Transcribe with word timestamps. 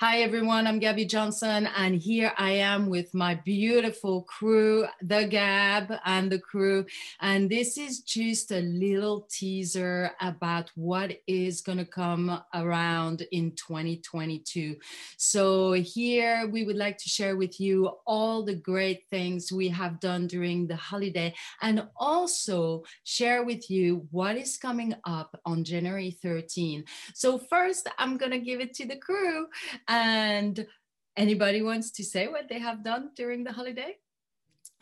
Hi, 0.00 0.20
everyone. 0.20 0.68
I'm 0.68 0.78
Gabby 0.78 1.04
Johnson, 1.06 1.68
and 1.76 1.96
here 2.00 2.32
I 2.38 2.52
am 2.52 2.88
with 2.88 3.12
my 3.14 3.34
beautiful 3.34 4.22
crew, 4.22 4.86
the 5.02 5.24
Gab 5.24 5.92
and 6.04 6.30
the 6.30 6.38
crew. 6.38 6.86
And 7.20 7.50
this 7.50 7.76
is 7.76 8.02
just 8.02 8.52
a 8.52 8.60
little 8.60 9.26
teaser 9.28 10.12
about 10.20 10.70
what 10.76 11.18
is 11.26 11.62
going 11.62 11.78
to 11.78 11.84
come 11.84 12.40
around 12.54 13.26
in 13.32 13.56
2022. 13.56 14.76
So, 15.16 15.72
here 15.72 16.46
we 16.46 16.62
would 16.62 16.76
like 16.76 16.98
to 16.98 17.08
share 17.08 17.36
with 17.36 17.58
you 17.58 17.90
all 18.06 18.44
the 18.44 18.54
great 18.54 19.02
things 19.10 19.50
we 19.50 19.66
have 19.70 19.98
done 19.98 20.28
during 20.28 20.68
the 20.68 20.76
holiday 20.76 21.34
and 21.60 21.88
also 21.96 22.84
share 23.02 23.42
with 23.42 23.68
you 23.68 24.06
what 24.12 24.36
is 24.36 24.58
coming 24.58 24.94
up 25.02 25.40
on 25.44 25.64
January 25.64 26.16
13. 26.22 26.84
So, 27.14 27.36
first, 27.36 27.88
I'm 27.98 28.16
going 28.16 28.30
to 28.30 28.38
give 28.38 28.60
it 28.60 28.74
to 28.74 28.86
the 28.86 28.96
crew. 28.96 29.48
And 29.88 30.66
anybody 31.16 31.62
wants 31.62 31.90
to 31.92 32.04
say 32.04 32.28
what 32.28 32.48
they 32.48 32.58
have 32.58 32.84
done 32.84 33.10
during 33.16 33.42
the 33.42 33.52
holiday? 33.52 33.96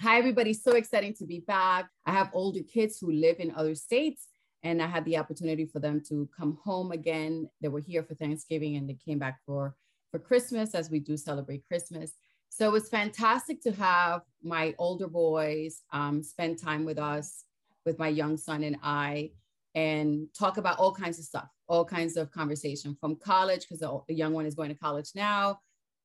Hi, 0.01 0.19
everybody. 0.19 0.53
So 0.53 0.73
exciting 0.73 1.15
to 1.15 1.25
be 1.25 1.41
back. 1.41 1.89
I 2.05 2.13
have 2.13 2.31
older 2.33 2.61
kids 2.61 2.99
who 2.99 3.13
live 3.13 3.37
in 3.39 3.53
other 3.53 3.77
states, 3.77 4.27
and 4.65 4.83
I 4.83 4.89
had 4.89 5.05
the 5.05 5.17
opportunity 5.17 5.65
for 5.65 5.79
them 5.79 6.03
to 6.09 6.29
come 6.37 6.59
home 6.63 6.91
again. 6.91 7.49
They 7.61 7.69
were 7.69 7.81
here 7.81 8.03
for 8.03 8.17
Thanksgiving 8.17 8.75
and 8.77 8.89
they 8.89 8.95
came 8.95 9.21
back 9.21 9.39
for, 9.47 9.77
for 10.11 10.19
Christmas 10.19 10.75
as 10.75 10.91
we 10.91 10.99
do 10.99 11.17
celebrate 11.17 11.67
Christmas. 11.69 12.13
So 12.49 12.67
it 12.67 12.73
was 12.73 12.89
fantastic 12.89 13.63
to 13.63 13.73
have 13.73 14.23
my 14.43 14.75
older 14.79 15.07
boys 15.07 15.83
um, 15.93 16.23
spend 16.23 16.61
time 16.61 16.85
with 16.85 16.99
us, 16.99 17.45
with 17.85 17.99
my 17.99 18.09
young 18.09 18.37
son 18.37 18.65
and 18.65 18.77
I, 18.83 19.31
and 19.77 20.27
talk 20.37 20.57
about 20.57 20.79
all 20.79 20.93
kinds 20.93 21.21
of 21.21 21.25
stuff 21.25 21.49
all 21.69 21.85
kinds 21.85 22.17
of 22.17 22.33
conversation 22.33 22.97
from 23.01 23.15
college 23.17 23.61
because 23.69 23.79
the, 23.81 24.15
young 24.15 24.33
one 24.33 24.47
is 24.47 24.55
going 24.55 24.69
to 24.71 24.75
college 24.75 25.11
now 25.15 25.59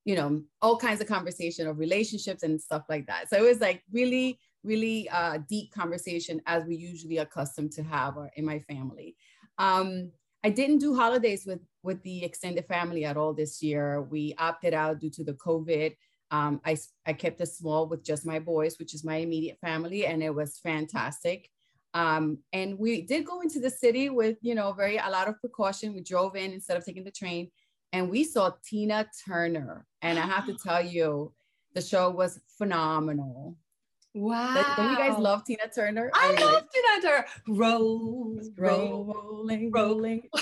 you 0.05 0.15
know 0.15 0.41
all 0.61 0.77
kinds 0.77 1.01
of 1.01 1.07
conversation 1.07 1.67
of 1.67 1.77
relationships 1.77 2.43
and 2.43 2.59
stuff 2.59 2.83
like 2.89 3.05
that. 3.07 3.29
So 3.29 3.37
it 3.37 3.47
was 3.47 3.59
like 3.59 3.83
really 3.91 4.39
really 4.63 5.09
uh, 5.09 5.39
deep 5.49 5.71
conversation 5.71 6.39
as 6.45 6.65
we 6.65 6.75
usually 6.75 7.17
accustomed 7.17 7.71
to 7.71 7.83
have 7.83 8.15
or 8.15 8.29
in 8.35 8.45
my 8.45 8.59
family. 8.59 9.15
Um, 9.57 10.11
i 10.43 10.49
didn't 10.49 10.79
do 10.79 10.95
holidays 10.95 11.45
with 11.45 11.59
with 11.83 12.01
the 12.03 12.23
extended 12.23 12.65
family 12.65 13.05
at 13.05 13.17
all 13.17 13.33
this 13.33 13.61
year. 13.61 14.01
We 14.01 14.35
opted 14.37 14.73
out 14.73 14.99
due 14.99 15.11
to 15.11 15.23
the 15.23 15.33
covid. 15.33 15.95
Um, 16.31 16.61
I, 16.63 16.77
I 17.05 17.11
kept 17.11 17.41
it 17.41 17.47
small 17.47 17.87
with 17.89 18.05
just 18.05 18.25
my 18.25 18.39
boys 18.39 18.77
which 18.79 18.93
is 18.93 19.03
my 19.03 19.17
immediate 19.17 19.59
family 19.59 20.05
and 20.05 20.23
it 20.23 20.33
was 20.33 20.59
fantastic 20.59 21.49
um, 21.93 22.37
and 22.53 22.77
we 22.77 23.01
did 23.01 23.25
go 23.25 23.41
into 23.41 23.59
the 23.59 23.69
city 23.69 24.09
with, 24.09 24.37
you 24.41 24.55
know, 24.55 24.71
very 24.71 24.97
a 24.97 25.09
lot 25.09 25.27
of 25.27 25.39
precaution. 25.39 25.93
We 25.93 26.01
drove 26.01 26.35
in 26.35 26.51
instead 26.51 26.77
of 26.77 26.85
taking 26.85 27.03
the 27.03 27.11
train, 27.11 27.51
and 27.91 28.09
we 28.09 28.23
saw 28.23 28.51
Tina 28.63 29.07
Turner. 29.25 29.85
And 30.01 30.17
I 30.17 30.25
have 30.25 30.45
to 30.47 30.53
tell 30.63 30.83
you, 30.83 31.33
the 31.73 31.81
show 31.81 32.09
was 32.09 32.39
phenomenal. 32.57 33.55
Wow. 34.13 34.73
Don't 34.75 34.91
you 34.91 34.97
guys 34.97 35.17
love 35.17 35.45
Tina 35.45 35.69
Turner? 35.73 36.11
I, 36.13 36.35
I 36.37 36.43
love 36.43 36.63
Tina 36.73 37.01
Turner. 37.01 37.25
Roll, 37.47 38.39
roll, 38.57 39.05
rolling, 39.05 39.71
rolling. 39.71 40.29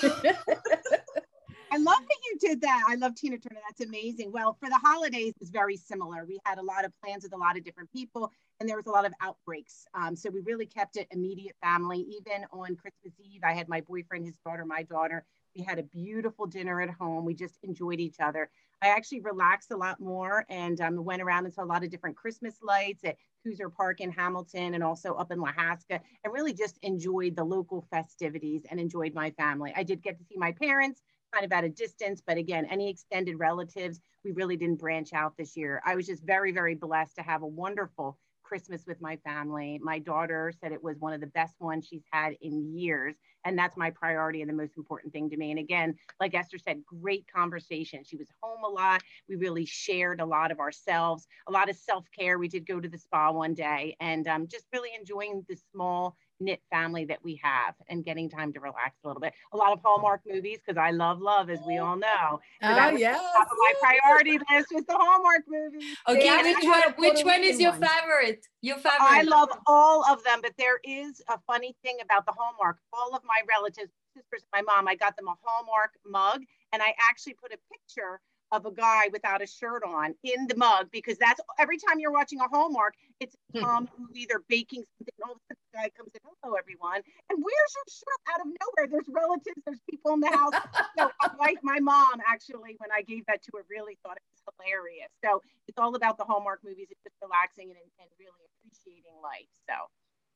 I 1.72 1.78
love 1.78 2.00
you 2.30 2.38
did 2.40 2.62
that. 2.62 2.84
I 2.88 2.96
love 2.96 3.16
Tina 3.16 3.38
Turner. 3.38 3.62
That's 3.68 3.88
amazing. 3.88 4.32
Well, 4.32 4.56
for 4.60 4.70
the 4.70 4.80
holidays, 4.82 5.34
it's 5.40 5.50
very 5.50 5.76
similar. 5.78 6.26
We 6.26 6.40
had 6.46 6.58
a 6.58 6.64
lot 6.64 6.86
of 6.86 6.92
plans 7.04 7.24
with 7.24 7.34
a 7.34 7.38
lot 7.38 7.58
of 7.58 7.64
different 7.64 7.92
people, 7.92 8.32
and 8.60 8.68
there 8.68 8.78
was 8.78 8.88
a 8.88 8.92
lot 8.92 9.06
of 9.06 9.14
outbreaks. 9.22 9.86
Um, 9.94 10.16
so 10.16 10.30
we 10.30 10.42
really 10.42 10.66
kept 10.66 10.98
it 10.98 11.08
immediate 11.12 11.56
family. 11.62 12.00
Even 12.00 12.46
on 12.52 12.76
Christmas 12.76 13.14
Eve, 13.20 13.42
I 13.44 13.54
had 13.54 13.68
my 13.68 13.82
boyfriend, 13.82 14.26
his 14.26 14.36
daughter, 14.46 14.66
my 14.66 14.84
daughter. 14.84 15.26
We 15.56 15.64
had 15.64 15.80
a 15.80 15.84
beautiful 15.84 16.46
dinner 16.46 16.80
at 16.82 16.90
home. 16.92 17.26
We 17.26 17.34
just 17.34 17.58
enjoyed 17.64 18.00
each 18.00 18.20
other. 18.20 18.50
I 18.82 18.90
actually 18.90 19.22
relaxed 19.22 19.72
a 19.72 19.78
lot 19.78 20.00
more 20.00 20.46
and 20.50 20.80
um, 20.80 21.04
went 21.04 21.22
around 21.22 21.46
and 21.46 21.54
saw 21.54 21.64
a 21.64 21.66
lot 21.66 21.84
of 21.84 21.90
different 21.90 22.16
Christmas 22.16 22.56
lights 22.62 23.04
at 23.04 23.18
Kuser 23.46 23.74
Park 23.74 24.00
in 24.00 24.12
Hamilton 24.12 24.74
and 24.74 24.84
also 24.84 25.16
up 25.16 25.32
in 25.32 25.40
Lahaska 25.40 26.00
and 26.24 26.34
really 26.34 26.54
just 26.54 26.78
enjoyed 26.82 27.36
the 27.36 27.44
local 27.44 27.86
festivities 27.92 28.62
and 28.70 28.80
enjoyed 28.80 29.14
my 29.14 29.32
family. 29.32 29.74
I 29.76 29.84
did 29.84 30.02
get 30.02 30.18
to 30.18 30.24
see 30.24 30.38
my 30.38 30.54
parents 30.54 31.02
kind 31.34 31.46
of 31.46 31.52
at 31.52 31.64
a 31.64 31.70
distance, 31.70 32.22
but 32.26 32.38
again, 32.38 32.66
any 32.70 32.90
extended 32.90 33.38
relatives, 33.40 34.00
we 34.24 34.32
really 34.32 34.58
didn't 34.58 34.80
branch 34.80 35.14
out 35.14 35.34
this 35.38 35.56
year. 35.56 35.82
I 35.86 35.96
was 35.96 36.08
just 36.08 36.24
very, 36.24 36.52
very 36.52 36.76
blessed 36.76 37.16
to 37.18 37.22
have 37.22 37.42
a 37.42 37.48
wonderful 37.48 38.18
Christmas 38.50 38.84
with 38.88 39.00
my 39.00 39.16
family. 39.18 39.80
My 39.82 40.00
daughter 40.00 40.52
said 40.60 40.72
it 40.72 40.84
was 40.84 40.98
one 40.98 41.14
of 41.14 41.22
the 41.22 41.28
best 41.28 41.54
ones 41.60 41.86
she's 41.86 42.02
had 42.12 42.34
in 42.42 42.76
years. 42.76 43.16
And 43.46 43.58
that's 43.58 43.78
my 43.78 43.92
priority 43.92 44.42
and 44.42 44.50
the 44.50 44.56
most 44.56 44.76
important 44.76 45.14
thing 45.14 45.30
to 45.30 45.38
me. 45.38 45.52
And 45.52 45.60
again, 45.60 45.96
like 46.20 46.34
Esther 46.34 46.58
said, 46.58 46.84
great 46.84 47.26
conversation. 47.34 48.04
She 48.04 48.18
was 48.18 48.28
home 48.42 48.64
a 48.66 48.68
lot. 48.68 49.02
We 49.30 49.36
really 49.36 49.66
shared 49.66 50.20
a 50.20 50.26
lot 50.26 50.52
of 50.52 50.60
ourselves, 50.60 51.28
a 51.48 51.52
lot 51.52 51.70
of 51.70 51.76
self 51.76 52.06
care. 52.18 52.40
We 52.40 52.48
did 52.48 52.66
go 52.66 52.80
to 52.80 52.90
the 52.90 52.98
spa 52.98 53.32
one 53.32 53.54
day 53.54 53.96
and 54.00 54.28
um, 54.28 54.48
just 54.48 54.66
really 54.74 54.90
enjoying 55.00 55.46
the 55.48 55.58
small 55.72 56.18
knit 56.40 56.62
family 56.72 57.06
that 57.06 57.20
we 57.24 57.40
have 57.44 57.76
and 57.90 58.04
getting 58.06 58.30
time 58.30 58.54
to 58.54 58.60
relax 58.60 58.96
a 59.04 59.08
little 59.08 59.22
bit. 59.22 59.34
A 59.54 59.58
lot 59.58 59.74
of 59.74 59.80
Hallmark 59.84 60.22
movies 60.28 60.60
because 60.66 60.80
I 60.80 60.92
love 60.92 61.20
love, 61.20 61.50
as 61.50 61.60
we 61.66 61.78
all 61.78 61.96
know. 61.96 62.40
So 62.62 62.68
oh 62.70 62.90
yeah, 62.92 63.20
my 63.58 63.74
priority 63.82 64.40
list 64.52 64.68
was 64.74 64.86
the 64.86 64.96
Hallmark 64.98 65.44
movies. 65.48 65.84
Oh, 66.08 66.16
okay, 66.16 66.42
which 66.42 66.64
one? 66.64 66.94
Which 66.98 67.24
one 67.24 67.44
is 67.44 67.60
your 67.60 67.74
favorite? 67.74 68.46
Your 68.62 68.78
favorite? 68.78 69.00
I 69.00 69.24
love 69.24 69.50
all 69.68 70.06
of 70.06 70.24
them, 70.24 70.40
but 70.42 70.54
there 70.58 70.80
is 70.84 71.22
a 71.30 71.40
funny 71.48 71.76
thing 71.84 71.98
about 72.04 72.26
the 72.26 72.34
Hallmark. 72.38 72.78
All 72.94 73.16
of 73.16 73.24
my 73.26 73.42
relatives, 73.48 73.92
sisters, 74.16 74.46
my 74.54 74.62
mom, 74.62 74.88
I 74.88 74.96
got 74.96 75.16
them 75.16 75.28
a 75.28 75.36
Hallmark 75.44 75.92
mug, 76.06 76.42
and 76.74 76.82
I 76.82 76.94
actually 77.10 77.34
put 77.34 77.54
a 77.54 77.58
picture 77.72 78.20
of 78.52 78.66
a 78.66 78.72
guy 78.72 79.10
without 79.12 79.42
a 79.42 79.48
shirt 79.48 79.84
on 79.86 80.16
in 80.24 80.48
the 80.48 80.56
mug 80.56 80.88
because 80.92 81.18
that's 81.18 81.40
every 81.60 81.78
time 81.78 82.00
you're 82.00 82.12
watching 82.12 82.40
a 82.40 82.48
Hallmark, 82.48 82.94
it's 83.20 83.36
hmm. 83.54 83.64
um 83.64 83.90
either 84.16 84.44
baking 84.48 84.84
something. 84.98 85.16
All 85.24 85.34
of 85.34 85.38
a 85.38 85.54
sudden, 85.54 85.64
the 85.72 85.78
guy 85.78 85.90
comes 85.96 86.12
in, 86.14 86.22
"Hello, 86.42 86.56
everyone," 86.56 87.02
and 87.30 87.38
where's 87.38 87.74
your 87.76 87.88
shirt? 87.90 88.22
Out 88.34 88.42
of 88.42 88.48
nowhere, 88.48 88.86
there's 88.90 89.10
relatives, 89.10 89.62
there's 89.66 89.82
people 89.90 90.14
in 90.14 90.22
the 90.22 90.34
house. 90.34 90.54
so, 90.98 91.12
like 91.40 91.60
my 91.64 91.80
mom, 91.80 92.22
actually, 92.28 92.76
when 92.78 92.92
I 92.92 93.02
gave 93.02 93.26
that 93.28 93.44
to 93.44 93.52
her, 93.58 93.64
really 93.70 93.98
thought 94.04 94.18
it 94.18 94.28
was 94.34 94.42
hilarious. 94.54 95.12
So 95.24 95.42
it's 95.68 95.78
all 95.78 95.96
about 95.96 96.18
the 96.18 96.26
Hallmark 96.26 96.62
movies. 96.64 96.88
It's 96.90 97.04
just 97.04 97.16
relaxing 97.22 97.70
and, 97.70 97.88
and 98.00 98.10
really 98.20 98.44
appreciating 98.60 99.14
life. 99.22 99.50
So 99.70 99.90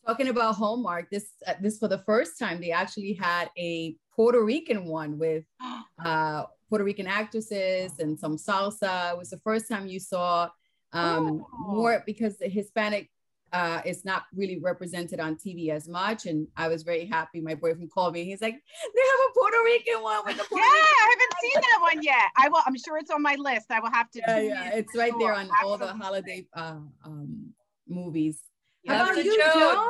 talking 0.05 0.27
about 0.29 0.55
Hallmark, 0.55 1.09
this 1.09 1.31
uh, 1.47 1.53
this 1.61 1.77
for 1.77 1.87
the 1.87 1.99
first 1.99 2.37
time 2.37 2.59
they 2.61 2.71
actually 2.71 3.13
had 3.13 3.49
a 3.57 3.95
Puerto 4.15 4.43
Rican 4.43 4.85
one 4.85 5.17
with 5.17 5.45
uh, 6.03 6.43
Puerto 6.69 6.83
Rican 6.83 7.07
actresses 7.07 7.99
and 7.99 8.17
some 8.17 8.37
salsa. 8.37 9.11
It 9.11 9.17
was 9.17 9.29
the 9.29 9.39
first 9.39 9.67
time 9.69 9.87
you 9.87 9.99
saw 9.99 10.49
um, 10.91 11.45
oh. 11.53 11.73
more 11.73 12.03
because 12.05 12.37
the 12.37 12.47
Hispanic 12.47 13.09
uh, 13.53 13.81
is 13.85 14.03
not 14.03 14.23
really 14.35 14.57
represented 14.57 15.19
on 15.19 15.35
TV 15.35 15.69
as 15.69 15.87
much. 15.87 16.25
And 16.25 16.47
I 16.57 16.67
was 16.67 16.81
very 16.81 17.05
happy. 17.05 17.39
My 17.39 17.53
boyfriend 17.53 17.91
called 17.91 18.15
me. 18.15 18.25
He's 18.25 18.41
like, 18.41 18.55
they 18.55 19.01
have 19.01 19.19
a 19.29 19.33
Puerto 19.33 19.57
Rican 19.63 20.01
one 20.01 20.25
with 20.25 20.37
the 20.37 20.43
Puerto 20.43 20.63
Yeah, 20.63 20.71
I 20.71 21.09
haven't 21.11 21.33
seen 21.41 21.61
that 21.61 21.79
one 21.81 22.03
yet. 22.03 22.31
I 22.35 22.49
will. 22.49 22.61
I'm 22.65 22.77
sure 22.77 22.97
it's 22.97 23.11
on 23.11 23.21
my 23.21 23.35
list. 23.35 23.67
I 23.69 23.79
will 23.79 23.91
have 23.91 24.09
to. 24.11 24.21
Yeah, 24.27 24.39
yeah, 24.39 24.73
it's 24.73 24.95
right 24.97 25.13
there 25.19 25.33
on 25.33 25.49
Absolutely. 25.51 25.69
all 25.69 25.77
the 25.77 26.03
holiday 26.03 26.47
uh, 26.55 26.77
um, 27.05 27.53
movies. 27.87 28.39
How 28.87 29.03
about 29.03 29.23
you, 29.23 29.37
Joan? 29.37 29.89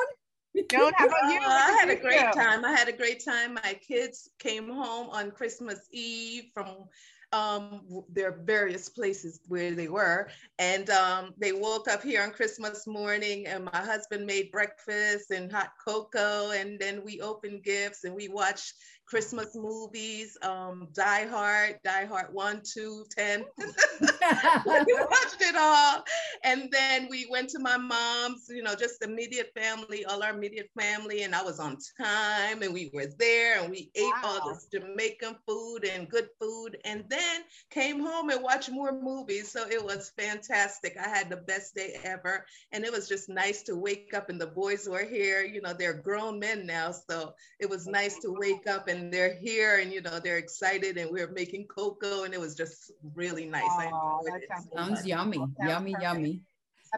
Joan, 0.70 0.94
how 0.96 1.08
about 1.08 1.34
you? 1.34 1.40
Uh, 1.40 1.50
I 1.50 1.78
had 1.80 1.90
a 1.90 1.96
great 1.96 2.34
time. 2.34 2.64
I 2.64 2.72
had 2.72 2.88
a 2.88 2.94
great 2.94 3.24
time. 3.26 3.56
My 3.56 3.78
kids 3.86 4.30
came 4.40 4.70
home 4.70 5.10
on 5.10 5.32
Christmas 5.32 5.80
Eve 5.92 6.46
from 6.54 6.86
um, 7.32 8.04
their 8.10 8.32
various 8.32 8.88
places 8.90 9.40
where 9.48 9.72
they 9.72 9.88
were. 9.88 10.30
And 10.60 10.90
um, 10.92 11.34
they 11.40 11.52
woke 11.52 11.88
up 11.88 12.04
here 12.04 12.22
on 12.22 12.32
Christmas 12.32 12.86
morning, 12.86 13.48
and 13.48 13.66
my 13.66 13.82
husband 13.82 14.28
made 14.28 14.52
breakfast 14.52 15.32
and 15.32 15.52
hot 15.52 15.72
cocoa. 15.84 16.52
And 16.52 16.80
then 16.80 17.04
we 17.04 17.20
opened 17.22 17.64
gifts 17.64 18.04
and 18.04 18.14
we 18.14 18.28
watched 18.28 18.74
Christmas 19.06 19.56
movies, 19.56 20.38
um, 20.42 20.88
Die 20.94 21.28
Hard, 21.28 21.80
Die 21.84 22.06
Hard 22.06 22.34
1, 22.34 22.62
2, 22.64 23.06
10. 23.16 23.46
we 23.58 23.66
watched 24.94 25.42
it 25.42 25.56
all. 25.56 26.04
And 26.44 26.70
then 26.72 27.08
we 27.10 27.28
went 27.30 27.50
to 27.50 27.60
my 27.60 27.78
mom's, 27.78 28.48
you 28.50 28.64
know, 28.64 28.76
just 28.76 29.04
immediate 29.04 29.52
family, 29.56 30.06
all 30.06 30.24
our 30.24 30.34
immediate 30.34 30.70
family. 30.80 31.24
And 31.24 31.36
I 31.36 31.44
was 31.44 31.60
on 31.60 31.78
time 32.00 32.62
and 32.62 32.74
we 32.74 32.92
were 32.94 33.08
there 33.20 33.62
and 33.62 33.70
we 33.70 33.92
ate 33.96 34.04
wow. 34.24 34.40
all 34.42 34.54
this 34.54 34.68
Jamaican 34.74 35.36
food 35.48 35.86
and 35.86 36.10
good 36.10 36.30
food. 36.40 36.78
And 36.86 37.04
then 37.10 37.42
came 37.70 38.00
home 38.00 38.30
and 38.30 38.42
watched 38.42 38.72
more 38.72 39.00
movies. 39.00 39.52
So 39.52 39.68
it 39.70 39.84
was 39.84 40.12
fantastic. 40.18 40.98
I 40.98 41.10
had 41.10 41.30
the 41.30 41.38
best 41.38 41.76
day 41.76 42.00
ever. 42.04 42.46
And 42.72 42.84
it 42.84 42.92
was 42.92 43.08
just 43.08 43.30
nice 43.30 43.62
to 43.64 43.76
wake 43.76 44.14
up 44.14 44.30
and 44.30 44.40
the 44.40 44.48
boys 44.48 44.88
were 44.88 45.06
here. 45.06 45.44
You 45.44 45.62
know, 45.62 45.74
they're 45.74 45.94
grown 45.94 46.40
men 46.40 46.66
now. 46.66 46.92
So 46.92 47.34
it 47.60 47.70
was 47.70 47.86
nice 47.86 48.18
to 48.20 48.32
wake 48.32 48.68
up 48.68 48.88
and 48.88 49.03
they're 49.12 49.36
here 49.36 49.80
and 49.80 49.92
you 49.92 50.02
know 50.02 50.20
they're 50.20 50.38
excited 50.38 50.98
and 50.98 51.10
we're 51.12 51.32
making 51.32 51.66
cocoa 51.68 52.24
and 52.24 52.34
it 52.34 52.40
was 52.40 52.56
just 52.56 52.92
really 53.16 53.46
nice. 53.46 53.64
Oh, 53.68 54.22
sounds, 54.50 54.68
sounds 54.76 55.08
yummy, 55.08 55.44
yummy, 55.60 55.96
yummy. 56.00 56.42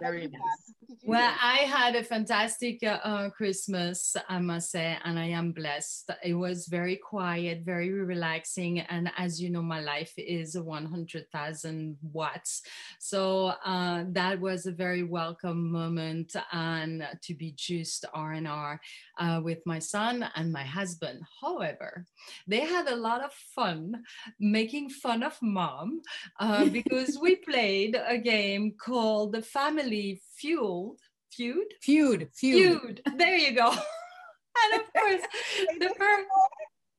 Very 0.01 0.27
nice. 0.27 0.75
Well, 1.07 1.33
I 1.41 1.57
had 1.57 1.95
a 1.95 2.03
fantastic 2.03 2.79
uh, 2.83 3.29
Christmas, 3.29 4.15
I 4.27 4.39
must 4.39 4.71
say, 4.71 4.97
and 5.03 5.19
I 5.19 5.25
am 5.27 5.51
blessed. 5.51 6.09
It 6.23 6.33
was 6.33 6.65
very 6.65 6.95
quiet, 6.95 7.61
very 7.63 7.91
relaxing. 7.91 8.79
And 8.79 9.11
as 9.15 9.39
you 9.39 9.51
know, 9.51 9.61
my 9.61 9.81
life 9.81 10.13
is 10.17 10.57
100,000 10.57 11.97
watts. 12.11 12.63
So 12.99 13.53
uh, 13.63 14.05
that 14.09 14.39
was 14.39 14.65
a 14.65 14.71
very 14.71 15.03
welcome 15.03 15.71
moment 15.71 16.35
and 16.51 17.07
to 17.21 17.33
be 17.35 17.53
just 17.55 18.05
R&R 18.13 18.81
uh, 19.19 19.41
with 19.43 19.59
my 19.65 19.77
son 19.79 20.25
and 20.35 20.51
my 20.51 20.63
husband. 20.63 21.21
However, 21.39 22.05
they 22.47 22.61
had 22.61 22.87
a 22.87 22.95
lot 22.95 23.23
of 23.23 23.31
fun 23.31 24.03
making 24.39 24.89
fun 24.89 25.21
of 25.21 25.37
mom 25.41 26.01
uh, 26.39 26.65
because 26.65 27.19
we 27.21 27.35
played 27.47 27.95
a 28.07 28.17
game 28.17 28.73
called 28.83 29.33
the 29.33 29.41
Family 29.43 29.84
Feud. 29.85 30.97
Feud? 31.31 31.65
Feud. 31.81 32.29
Feud. 32.31 32.31
Feud. 32.33 33.01
There 33.17 33.37
you 33.37 33.55
go. 33.55 33.69
and 34.63 34.81
of 34.81 34.93
course, 34.93 35.21
the 35.79 35.93
first 35.97 36.27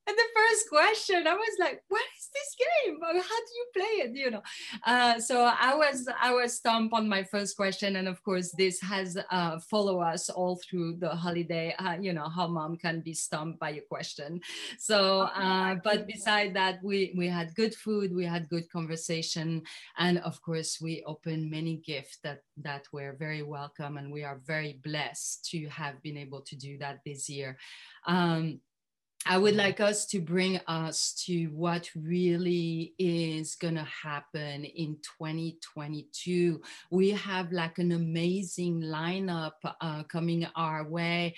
and 0.07 0.17
the 0.17 0.29
first 0.33 0.69
question, 0.69 1.27
I 1.27 1.33
was 1.33 1.55
like, 1.59 1.83
"What 1.89 2.03
is 2.17 2.29
this 2.33 2.55
game? 2.65 2.97
How 3.01 3.11
do 3.11 3.51
you 3.59 3.67
play 3.75 3.93
it?" 4.05 4.15
You 4.15 4.31
know. 4.31 4.43
Uh, 4.85 5.19
so 5.19 5.43
I 5.43 5.75
was 5.75 6.07
I 6.21 6.33
was 6.33 6.55
stumped 6.55 6.93
on 6.93 7.09
my 7.09 7.23
first 7.23 7.57
question, 7.57 7.97
and 7.97 8.07
of 8.07 8.23
course, 8.23 8.51
this 8.57 8.79
has 8.81 9.17
uh, 9.29 9.59
follow 9.59 9.99
us 9.99 10.29
all 10.29 10.55
through 10.63 10.97
the 10.97 11.09
holiday. 11.09 11.75
Uh, 11.77 11.97
you 11.99 12.13
know 12.13 12.29
how 12.29 12.47
mom 12.47 12.77
can 12.77 13.01
be 13.01 13.13
stumped 13.13 13.59
by 13.59 13.71
a 13.71 13.81
question. 13.81 14.39
So, 14.79 15.21
uh, 15.35 15.75
but 15.83 16.07
beside 16.07 16.53
that, 16.55 16.79
we 16.83 17.13
we 17.17 17.27
had 17.27 17.53
good 17.55 17.75
food, 17.75 18.15
we 18.15 18.25
had 18.25 18.49
good 18.49 18.69
conversation, 18.71 19.63
and 19.97 20.19
of 20.19 20.41
course, 20.41 20.79
we 20.81 21.03
opened 21.05 21.51
many 21.51 21.77
gifts 21.85 22.19
that 22.23 22.43
that 22.63 22.85
were 22.93 23.15
very 23.19 23.43
welcome, 23.43 23.97
and 23.97 24.11
we 24.11 24.23
are 24.23 24.39
very 24.45 24.79
blessed 24.83 25.49
to 25.51 25.67
have 25.67 26.01
been 26.01 26.17
able 26.17 26.41
to 26.41 26.55
do 26.55 26.77
that 26.77 26.99
this 27.05 27.29
year. 27.29 27.57
Um, 28.05 28.61
I 29.25 29.37
would 29.37 29.55
like 29.55 29.79
us 29.79 30.05
to 30.07 30.21
bring 30.21 30.59
us 30.67 31.13
to 31.25 31.47
what 31.47 31.89
really 31.95 32.93
is 32.97 33.55
going 33.55 33.75
to 33.75 33.83
happen 33.83 34.63
in 34.63 34.97
2022. 35.19 36.61
We 36.91 37.09
have 37.11 37.51
like 37.51 37.79
an 37.79 37.91
amazing 37.91 38.81
lineup 38.81 39.53
uh, 39.81 40.03
coming 40.03 40.47
our 40.55 40.87
way. 40.87 41.35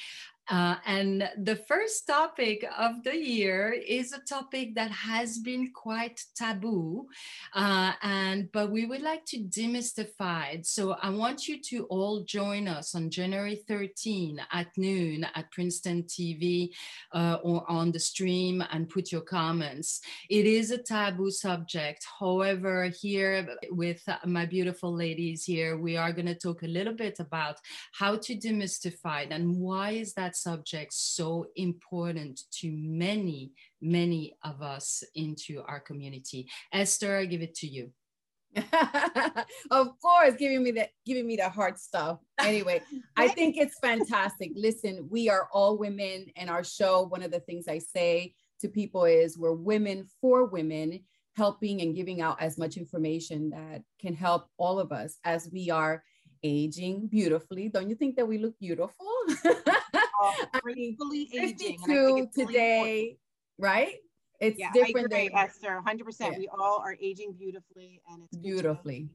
Uh, 0.49 0.75
and 0.85 1.29
the 1.37 1.55
first 1.55 2.07
topic 2.07 2.65
of 2.77 3.03
the 3.03 3.15
year 3.15 3.71
is 3.71 4.13
a 4.13 4.19
topic 4.19 4.73
that 4.73 4.89
has 4.89 5.37
been 5.37 5.71
quite 5.73 6.19
taboo, 6.35 7.07
uh, 7.53 7.91
and 8.01 8.51
but 8.51 8.71
we 8.71 8.85
would 8.85 9.01
like 9.01 9.23
to 9.25 9.37
demystify 9.37 10.55
it. 10.55 10.65
So 10.65 10.93
I 10.93 11.09
want 11.11 11.47
you 11.47 11.61
to 11.69 11.85
all 11.85 12.23
join 12.23 12.67
us 12.67 12.95
on 12.95 13.11
January 13.11 13.61
13 13.67 14.41
at 14.51 14.67
noon 14.75 15.27
at 15.35 15.51
Princeton 15.51 16.03
TV 16.03 16.69
uh, 17.13 17.37
or 17.43 17.69
on 17.69 17.91
the 17.91 17.99
stream 17.99 18.63
and 18.71 18.89
put 18.89 19.11
your 19.11 19.21
comments. 19.21 20.01
It 20.29 20.45
is 20.45 20.71
a 20.71 20.77
taboo 20.77 21.29
subject. 21.29 22.05
However, 22.19 22.91
here 23.01 23.47
with 23.69 24.01
my 24.25 24.45
beautiful 24.45 24.93
ladies 24.93 25.43
here, 25.43 25.77
we 25.77 25.95
are 25.95 26.11
going 26.11 26.25
to 26.25 26.35
talk 26.35 26.63
a 26.63 26.67
little 26.67 26.93
bit 26.93 27.19
about 27.19 27.57
how 27.93 28.15
to 28.15 28.35
demystify 28.35 29.25
it 29.25 29.31
and 29.31 29.55
why 29.55 29.91
is 29.91 30.13
that 30.13 30.35
subject 30.41 30.93
so 30.93 31.47
important 31.55 32.41
to 32.59 32.71
many, 32.71 33.51
many 33.81 34.37
of 34.43 34.61
us 34.61 35.03
into 35.15 35.61
our 35.67 35.79
community. 35.79 36.49
Esther, 36.73 37.17
I 37.17 37.25
give 37.25 37.41
it 37.41 37.55
to 37.55 37.67
you. 37.67 37.91
of 39.71 39.99
course, 40.01 40.33
giving 40.37 40.63
me 40.63 40.71
the 40.71 40.89
giving 41.05 41.27
me 41.27 41.35
the 41.35 41.49
hard 41.49 41.77
stuff. 41.77 42.17
Anyway, 42.39 42.81
I 43.15 43.27
think 43.27 43.57
it's 43.57 43.77
fantastic. 43.79 44.51
Listen, 44.55 45.07
we 45.09 45.29
are 45.29 45.47
all 45.53 45.77
women, 45.77 46.27
and 46.35 46.49
our 46.49 46.63
show. 46.63 47.03
One 47.03 47.21
of 47.21 47.31
the 47.31 47.41
things 47.41 47.67
I 47.67 47.77
say 47.77 48.33
to 48.61 48.67
people 48.67 49.05
is 49.05 49.37
we're 49.37 49.53
women 49.53 50.07
for 50.19 50.45
women, 50.45 51.01
helping 51.35 51.81
and 51.81 51.95
giving 51.95 52.21
out 52.21 52.41
as 52.41 52.57
much 52.57 52.75
information 52.75 53.51
that 53.51 53.83
can 54.01 54.15
help 54.15 54.47
all 54.57 54.79
of 54.79 54.91
us 54.91 55.17
as 55.23 55.49
we 55.51 55.69
are 55.69 56.03
aging 56.43 57.07
beautifully. 57.07 57.69
Don't 57.69 57.89
you 57.89 57.95
think 57.95 58.15
that 58.15 58.27
we 58.27 58.37
look 58.37 58.57
beautiful? 58.59 59.07
I 60.19 60.59
mean, 60.65 60.97
aging. 61.33 61.77
52 61.79 62.29
today, 62.35 63.17
right? 63.57 63.95
It's 64.39 64.59
yeah, 64.59 64.71
different 64.73 65.13
I 65.13 65.19
agree, 65.19 65.35
Esther. 65.35 65.81
100%. 65.85 66.19
Yeah. 66.19 66.37
We 66.37 66.47
all 66.47 66.79
are 66.83 66.95
aging 67.01 67.33
beautifully 67.33 68.01
and 68.09 68.23
it's 68.23 68.37
beautifully. 68.37 69.09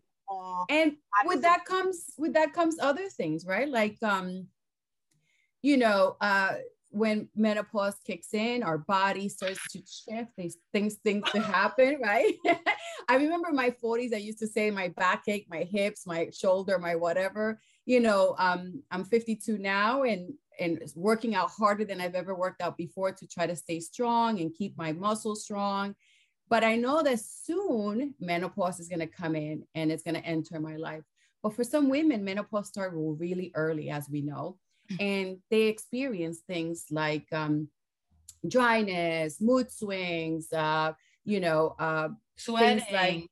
And 0.69 0.97
with 1.27 1.43
that 1.43 1.65
comes 1.65 2.13
with 2.19 2.33
that 2.35 2.53
comes 2.53 2.79
other 2.81 3.09
things, 3.09 3.47
right? 3.47 3.69
Like 3.69 4.03
um, 4.03 4.47
you 5.63 5.77
know, 5.77 6.17
uh 6.21 6.55
when 6.95 7.29
menopause 7.35 7.97
kicks 8.07 8.35
in, 8.35 8.63
our 8.63 8.79
body 8.79 9.29
starts 9.29 9.59
to 9.73 9.81
shift, 9.81 10.31
these 10.37 10.59
things 10.73 10.95
things 11.05 11.29
to 11.33 11.41
happen, 11.41 11.99
right? 12.03 12.35
I 13.09 13.17
remember 13.17 13.51
my 13.53 13.71
40s, 13.71 14.15
I 14.15 14.19
used 14.19 14.39
to 14.39 14.47
say 14.47 14.71
my 14.71 14.89
backache, 14.89 15.47
my 15.51 15.65
hips, 15.65 16.07
my 16.07 16.31
shoulder, 16.31 16.79
my 16.79 16.95
whatever. 16.95 17.61
You 17.85 18.01
know, 18.01 18.37
um, 18.39 18.83
I'm 18.93 19.05
52 19.05 19.59
now 19.59 20.05
and 20.05 20.33
and 20.59 20.83
working 20.95 21.35
out 21.35 21.51
harder 21.51 21.85
than 21.85 22.01
I've 22.01 22.15
ever 22.15 22.35
worked 22.35 22.61
out 22.61 22.77
before 22.77 23.13
to 23.13 23.27
try 23.27 23.47
to 23.47 23.57
stay 23.57 23.81
strong 23.81 24.41
and 24.41 24.55
keep 24.55 24.77
my 24.77 24.93
muscles 24.93 25.45
strong. 25.45 25.95
But 26.49 26.65
I 26.65 26.77
know 26.77 27.03
that 27.03 27.21
soon 27.21 28.15
menopause 28.21 28.79
is 28.79 28.89
going 28.89 29.01
to 29.01 29.07
come 29.07 29.35
in 29.35 29.65
and 29.75 29.91
it's 29.91 30.03
going 30.03 30.15
to 30.15 30.25
enter 30.27 30.61
my 30.61 30.77
life. 30.77 31.03
But 31.43 31.55
for 31.55 31.65
some 31.65 31.89
women, 31.89 32.25
menopause 32.25 32.69
starts 32.69 32.95
really 32.97 33.53
early, 33.55 33.91
as 33.91 34.09
we 34.09 34.23
know, 34.23 34.57
and 35.01 35.39
they 35.51 35.63
experience 35.63 36.41
things 36.47 36.87
like 36.91 37.27
um, 37.33 37.69
dryness, 38.49 39.41
mood 39.41 39.71
swings, 39.71 40.53
uh, 40.53 40.93
you 41.25 41.41
know, 41.41 41.75
uh, 41.79 42.09
sweating, 42.37 42.85
like 42.93 43.27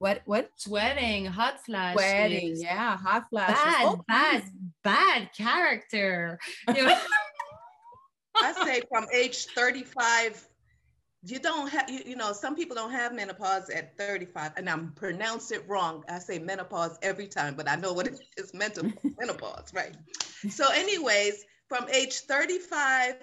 what 0.00 0.22
what? 0.24 0.48
Sweating 0.56 1.26
hot 1.26 1.62
flashes. 1.62 2.00
Sweating 2.00 2.56
yeah 2.56 2.96
hot 2.96 3.26
flashes. 3.28 3.54
Bad 3.62 3.84
oh, 3.84 4.04
bad 4.08 4.44
bad 4.82 5.30
character. 5.36 6.40
You 6.74 6.86
know? 6.86 6.98
i 8.36 8.52
say 8.64 8.80
from 8.88 9.06
age 9.12 9.46
35 9.56 10.46
you 11.24 11.38
don't 11.38 11.68
have 11.68 11.90
you, 11.90 12.00
you 12.06 12.16
know 12.16 12.32
some 12.32 12.56
people 12.56 12.74
don't 12.74 12.92
have 12.92 13.12
menopause 13.12 13.68
at 13.68 13.98
35 13.98 14.52
and 14.56 14.70
i'm 14.70 14.92
pronounce 14.92 15.50
it 15.50 15.68
wrong. 15.68 16.02
I 16.08 16.18
say 16.20 16.38
menopause 16.38 16.96
every 17.02 17.26
time 17.26 17.54
but 17.54 17.68
i 17.68 17.76
know 17.76 17.92
what 17.92 18.06
it 18.06 18.18
is 18.38 18.54
mental 18.54 18.90
menopause 19.18 19.74
right. 19.74 19.94
So 20.48 20.70
anyways 20.72 21.44
from 21.68 21.86
age 21.90 22.20
35 22.20 23.16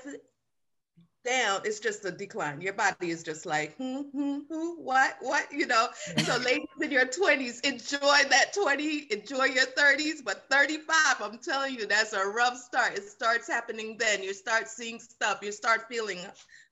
down, 1.27 1.61
it's 1.65 1.79
just 1.79 2.05
a 2.05 2.11
decline. 2.11 2.61
Your 2.61 2.73
body 2.73 3.11
is 3.11 3.21
just 3.21 3.45
like, 3.45 3.75
hmm, 3.77 4.01
hmm, 4.01 4.39
who, 4.49 4.75
what, 4.81 5.17
what, 5.19 5.51
you 5.51 5.67
know. 5.67 5.89
So, 6.17 6.37
ladies 6.37 6.67
in 6.81 6.91
your 6.91 7.05
20s, 7.05 7.65
enjoy 7.65 8.29
that 8.29 8.53
20, 8.53 9.07
enjoy 9.11 9.45
your 9.45 9.65
30s, 9.65 10.23
but 10.23 10.45
35, 10.49 10.95
I'm 11.21 11.37
telling 11.39 11.75
you, 11.75 11.85
that's 11.85 12.13
a 12.13 12.25
rough 12.25 12.57
start. 12.57 12.97
It 12.97 13.03
starts 13.03 13.47
happening 13.47 13.97
then. 13.99 14.23
You 14.23 14.33
start 14.33 14.69
seeing 14.69 14.99
stuff, 14.99 15.39
you 15.43 15.51
start 15.51 15.87
feeling 15.89 16.19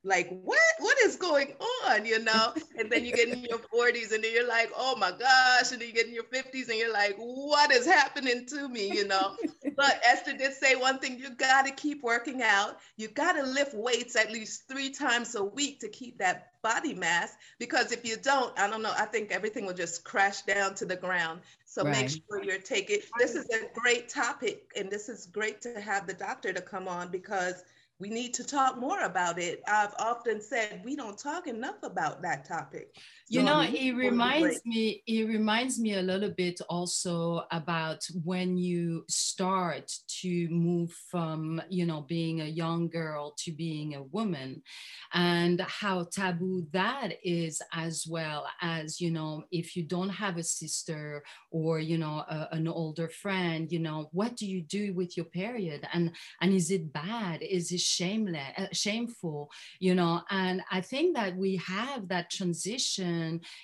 like 0.05 0.29
what? 0.43 0.59
What 0.79 0.97
is 0.99 1.15
going 1.15 1.53
on? 1.85 2.05
You 2.05 2.19
know? 2.23 2.53
And 2.77 2.89
then 2.89 3.05
you 3.05 3.13
get 3.13 3.29
in 3.29 3.43
your 3.43 3.59
40s 3.59 4.13
and 4.13 4.23
then 4.23 4.31
you're 4.33 4.47
like 4.47 4.71
oh 4.77 4.95
my 4.95 5.11
gosh. 5.11 5.71
And 5.71 5.81
then 5.81 5.87
you 5.87 5.93
get 5.93 6.07
in 6.07 6.13
your 6.13 6.25
50s 6.25 6.69
and 6.69 6.77
you're 6.77 6.93
like 6.93 7.15
what 7.17 7.71
is 7.71 7.85
happening 7.85 8.45
to 8.47 8.67
me? 8.67 8.91
You 8.91 9.07
know? 9.07 9.35
But 9.75 9.99
esther 10.07 10.37
did 10.37 10.53
say 10.53 10.75
one 10.75 10.99
thing 10.99 11.19
you 11.19 11.31
got 11.31 11.65
to 11.65 11.71
keep 11.71 12.01
working 12.01 12.41
out. 12.41 12.77
You 12.95 13.09
got 13.09 13.33
to 13.33 13.43
lift 13.43 13.73
weights 13.73 14.15
at 14.15 14.31
least 14.31 14.69
three 14.69 14.89
times 14.89 15.35
a 15.35 15.43
week 15.43 15.81
to 15.81 15.89
keep 15.89 16.17
that 16.19 16.51
body 16.61 16.93
mass 16.95 17.35
because 17.59 17.91
if 17.91 18.03
you 18.03 18.17
don't 18.17 18.57
i 18.59 18.67
don't 18.67 18.81
know 18.81 18.91
i 18.97 19.05
think 19.05 19.31
everything 19.31 19.67
will 19.67 19.73
just 19.73 20.03
crash 20.03 20.41
down 20.43 20.73
to 20.75 20.85
the 20.85 20.95
ground. 20.95 21.41
So 21.65 21.83
right. 21.83 21.91
make 21.91 22.09
sure 22.09 22.43
you're 22.43 22.57
taking 22.57 22.99
this 23.19 23.35
is 23.35 23.47
a 23.49 23.67
great 23.73 24.09
topic 24.09 24.71
and 24.75 24.89
this 24.89 25.09
is 25.09 25.25
great 25.25 25.61
to 25.61 25.79
have 25.81 26.07
the 26.07 26.13
doctor 26.13 26.53
to 26.53 26.61
come 26.61 26.87
on 26.87 27.09
because 27.09 27.63
we 27.99 28.09
need 28.09 28.33
to 28.33 28.43
talk 28.43 28.77
more 28.77 29.01
about 29.01 29.39
it. 29.39 29.61
I've 29.67 29.93
often 29.99 30.41
said 30.41 30.81
we 30.83 30.95
don't 30.95 31.17
talk 31.17 31.47
enough 31.47 31.81
about 31.83 32.21
that 32.23 32.45
topic. 32.45 32.95
You 33.27 33.41
know, 33.41 33.61
it 33.61 33.95
reminds 33.95 34.63
me, 34.65 35.01
it 35.07 35.27
reminds 35.27 35.79
me 35.79 35.95
a 35.95 36.01
little 36.01 36.29
bit 36.29 36.61
also 36.69 37.43
about 37.51 38.05
when 38.23 38.55
you 38.55 39.03
start 39.09 39.91
to 40.21 40.47
move 40.49 40.91
from, 41.09 41.59
you 41.69 41.87
know, 41.87 42.01
being 42.01 42.41
a 42.41 42.45
young 42.45 42.87
girl 42.87 43.33
to 43.39 43.51
being 43.51 43.95
a 43.95 44.03
woman 44.03 44.61
and 45.13 45.59
how 45.61 46.03
taboo 46.03 46.67
that 46.71 47.13
is 47.23 47.61
as 47.73 48.05
well 48.07 48.47
as, 48.61 49.01
you 49.01 49.09
know, 49.09 49.43
if 49.51 49.75
you 49.75 49.83
don't 49.83 50.09
have 50.09 50.37
a 50.37 50.43
sister 50.43 51.23
or, 51.49 51.79
you 51.79 51.97
know, 51.97 52.23
a, 52.29 52.49
an 52.51 52.67
older 52.67 53.09
friend, 53.09 53.71
you 53.71 53.79
know, 53.79 54.07
what 54.11 54.35
do 54.35 54.45
you 54.45 54.61
do 54.61 54.93
with 54.93 55.17
your 55.17 55.25
period? 55.25 55.87
And 55.93 56.11
and 56.41 56.53
is 56.53 56.69
it 56.69 56.93
bad? 56.93 57.41
Is 57.41 57.71
it 57.71 57.81
shameless 57.81 58.53
uh, 58.57 58.67
shameful 58.71 59.49
you 59.79 59.95
know 59.95 60.21
and 60.29 60.61
i 60.71 60.81
think 60.81 61.15
that 61.15 61.35
we 61.35 61.55
have 61.57 62.07
that 62.07 62.29
transition 62.29 63.14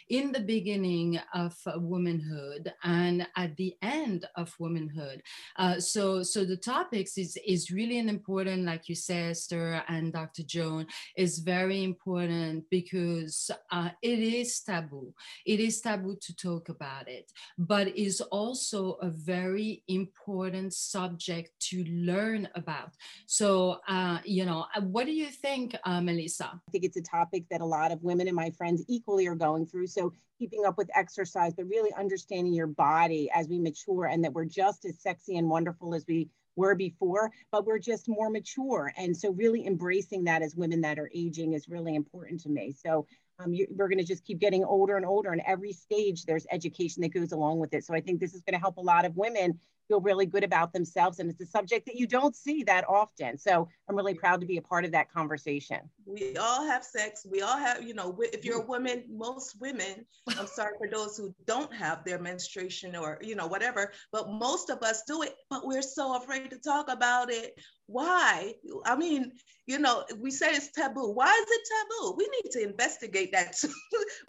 in 0.09 0.31
the 0.31 0.39
beginning 0.39 1.19
of 1.33 1.55
womanhood 1.75 2.71
and 2.83 3.27
at 3.35 3.55
the 3.57 3.75
end 3.81 4.25
of 4.35 4.53
womanhood. 4.59 5.21
Uh, 5.57 5.79
so 5.79 6.23
so 6.23 6.45
the 6.45 6.57
topics 6.57 7.17
is 7.17 7.37
is 7.45 7.71
really 7.71 7.97
an 7.99 8.09
important 8.09 8.65
like 8.65 8.89
you 8.89 8.95
say 8.95 9.29
esther 9.29 9.83
and 9.87 10.13
dr 10.13 10.43
joan 10.43 10.85
is 11.17 11.39
very 11.39 11.83
important 11.83 12.63
because 12.69 13.51
uh, 13.71 13.89
it 14.01 14.19
is 14.19 14.61
taboo. 14.61 15.13
It 15.45 15.59
is 15.59 15.81
taboo 15.81 16.17
to 16.21 16.35
talk 16.35 16.69
about 16.69 17.07
it 17.07 17.31
but 17.57 17.87
is 17.95 18.21
also 18.21 18.93
a 19.01 19.09
very 19.09 19.83
important 19.87 20.73
subject 20.73 21.51
to 21.59 21.83
learn 21.85 22.47
about. 22.55 22.91
So 23.25 23.79
uh, 23.87 24.19
you 24.25 24.45
know 24.45 24.65
uh, 24.75 24.81
what 24.81 25.05
do 25.05 25.11
you 25.11 25.27
think 25.27 25.75
uh, 25.85 26.01
melissa? 26.01 26.45
I 26.45 26.71
think 26.71 26.83
it's 26.83 26.97
a 26.97 27.01
topic 27.01 27.45
that 27.49 27.61
a 27.61 27.65
lot 27.65 27.91
of 27.91 28.01
women 28.03 28.27
and 28.27 28.35
my 28.35 28.51
friends 28.51 28.83
equally 28.87 29.27
are 29.27 29.35
going 29.41 29.65
through 29.65 29.87
so 29.87 30.13
keeping 30.37 30.65
up 30.65 30.77
with 30.77 30.89
exercise 30.95 31.53
but 31.53 31.65
really 31.67 31.91
understanding 31.97 32.53
your 32.53 32.67
body 32.67 33.29
as 33.33 33.47
we 33.47 33.59
mature 33.59 34.05
and 34.05 34.23
that 34.23 34.33
we're 34.33 34.45
just 34.45 34.85
as 34.85 34.99
sexy 34.99 35.37
and 35.37 35.49
wonderful 35.49 35.93
as 35.95 36.05
we 36.07 36.29
were 36.55 36.75
before, 36.75 37.31
but 37.51 37.65
we're 37.65 37.79
just 37.79 38.07
more 38.07 38.29
mature. 38.29 38.91
And 38.97 39.15
so, 39.15 39.31
really 39.31 39.65
embracing 39.65 40.25
that 40.25 40.41
as 40.41 40.55
women 40.55 40.81
that 40.81 40.99
are 40.99 41.09
aging 41.13 41.53
is 41.53 41.69
really 41.69 41.95
important 41.95 42.41
to 42.41 42.49
me. 42.49 42.73
So, 42.73 43.07
um, 43.39 43.53
you, 43.53 43.67
we're 43.71 43.87
going 43.87 43.97
to 43.97 44.05
just 44.05 44.25
keep 44.25 44.39
getting 44.39 44.63
older 44.63 44.97
and 44.97 45.05
older, 45.05 45.31
and 45.31 45.41
every 45.45 45.73
stage 45.73 46.25
there's 46.25 46.45
education 46.51 47.01
that 47.01 47.13
goes 47.13 47.31
along 47.31 47.59
with 47.59 47.73
it. 47.73 47.85
So, 47.85 47.93
I 47.93 48.01
think 48.01 48.19
this 48.19 48.33
is 48.33 48.41
going 48.41 48.53
to 48.53 48.59
help 48.59 48.77
a 48.77 48.81
lot 48.81 49.05
of 49.05 49.15
women 49.15 49.59
feel 49.91 49.99
really 49.99 50.25
good 50.25 50.45
about 50.45 50.71
themselves. 50.71 51.19
And 51.19 51.29
it's 51.29 51.41
a 51.41 51.45
subject 51.45 51.85
that 51.85 51.95
you 51.95 52.07
don't 52.07 52.33
see 52.33 52.63
that 52.63 52.85
often. 52.87 53.37
So 53.37 53.67
I'm 53.89 53.95
really 53.95 54.13
proud 54.13 54.39
to 54.39 54.47
be 54.47 54.55
a 54.55 54.61
part 54.61 54.85
of 54.85 54.91
that 54.93 55.11
conversation. 55.11 55.79
We 56.05 56.37
all 56.37 56.65
have 56.65 56.85
sex. 56.85 57.25
We 57.29 57.41
all 57.41 57.57
have, 57.57 57.83
you 57.83 57.93
know, 57.93 58.17
if 58.21 58.45
you're 58.45 58.61
a 58.61 58.65
woman, 58.65 59.03
most 59.09 59.59
women, 59.59 60.05
I'm 60.39 60.47
sorry 60.59 60.75
for 60.77 60.87
those 60.89 61.17
who 61.17 61.35
don't 61.45 61.73
have 61.73 62.05
their 62.05 62.19
menstruation 62.19 62.95
or, 62.95 63.19
you 63.21 63.35
know, 63.35 63.47
whatever, 63.47 63.91
but 64.13 64.31
most 64.31 64.69
of 64.69 64.81
us 64.81 65.03
do 65.05 65.23
it, 65.23 65.33
but 65.49 65.67
we're 65.67 65.81
so 65.81 66.15
afraid 66.15 66.49
to 66.51 66.57
talk 66.57 66.89
about 66.89 67.29
it. 67.29 67.53
Why? 67.87 68.53
I 68.85 68.95
mean, 68.95 69.33
you 69.67 69.77
know, 69.77 70.05
we 70.17 70.31
say 70.31 70.51
it's 70.51 70.71
taboo. 70.71 71.11
Why 71.11 71.27
is 71.27 71.47
it 71.49 71.61
taboo? 71.73 72.15
We 72.17 72.29
need 72.31 72.51
to 72.51 72.63
investigate 72.63 73.33
that. 73.33 73.55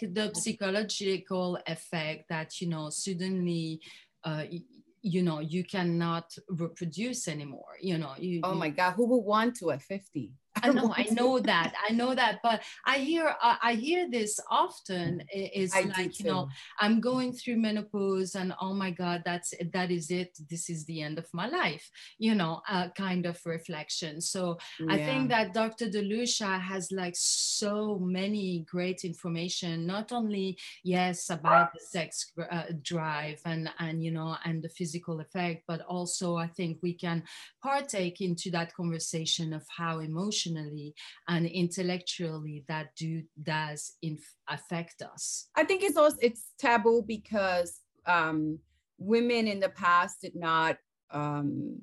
the 0.01 0.33
psychological 0.35 1.57
effect 1.69 2.25
that, 2.31 2.61
you 2.61 2.69
know, 2.69 2.91
suddenly 2.91 3.81
uh, 4.25 4.45
you 5.03 5.23
know 5.23 5.41
you 5.41 5.65
cannot 5.65 6.35
reproduce 6.49 7.27
anymore 7.29 7.77
you 7.81 7.99
know 7.99 8.13
you, 8.19 8.41
oh 8.45 8.55
my 8.55 8.71
god 8.71 8.93
who 8.93 9.07
would 9.07 9.25
want 9.25 9.57
to 9.57 9.71
at 9.73 9.83
50 9.83 10.33
I 10.63 10.71
know, 10.73 10.93
I 10.97 11.07
know 11.11 11.39
that, 11.39 11.75
I 11.89 11.93
know 11.93 12.15
that, 12.15 12.41
but 12.43 12.63
I 12.85 12.99
hear, 12.99 13.35
uh, 13.43 13.57
I 13.63 13.75
hear 13.75 14.09
this 14.11 14.39
often. 14.51 15.23
Is 15.33 15.75
like 15.75 16.19
you 16.19 16.27
know, 16.27 16.49
I'm 16.79 17.01
going 17.01 17.33
through 17.33 17.57
menopause, 17.57 18.35
and 18.35 18.53
oh 18.61 18.75
my 18.75 18.91
God, 18.91 19.23
that's 19.25 19.55
that 19.73 19.91
is 19.91 20.11
it. 20.11 20.39
This 20.51 20.69
is 20.69 20.85
the 20.85 21.03
end 21.03 21.19
of 21.19 21.27
my 21.33 21.49
life. 21.49 21.91
You 22.19 22.35
know, 22.35 22.61
uh, 22.69 22.89
kind 22.97 23.27
of 23.27 23.39
reflection. 23.45 24.21
So 24.21 24.59
yeah. 24.81 24.95
I 24.95 24.97
think 24.99 25.29
that 25.31 25.55
Dr. 25.55 25.87
DeLucia 25.87 26.61
has 26.61 26.93
like 26.93 27.15
so 27.17 27.99
many 27.99 28.65
great 28.71 29.05
information, 29.05 29.87
not 29.87 30.13
only 30.13 30.59
yes 30.85 31.31
about 31.31 31.73
the 31.73 31.81
sex 31.81 32.33
uh, 32.51 32.65
drive 32.83 33.41
and 33.45 33.71
and 33.79 34.05
you 34.05 34.11
know 34.11 34.37
and 34.45 34.63
the 34.63 34.69
physical 34.69 35.21
effect, 35.21 35.65
but 35.67 35.81
also 35.83 36.37
I 36.37 36.49
think 36.49 36.79
we 36.83 36.95
can 36.95 37.23
partake 37.63 38.21
into 38.21 38.51
that 38.51 38.75
conversation 38.75 39.53
of 39.53 39.65
how 39.69 40.01
emotion 40.01 40.42
emotionally 40.47 40.95
and 41.29 41.47
intellectually 41.47 42.65
that 42.69 42.95
do 42.97 43.23
does 43.43 43.93
affect 44.49 45.03
us? 45.03 45.49
I 45.57 45.65
think 45.65 45.83
it's 45.83 45.97
also 45.97 46.17
it's 46.21 46.51
taboo 46.59 47.05
because 47.07 47.81
um, 48.07 48.59
women 48.99 49.47
in 49.47 49.61
the 49.61 49.69
past 49.69 50.21
did 50.23 50.35
not 50.35 50.77
um, 51.11 51.81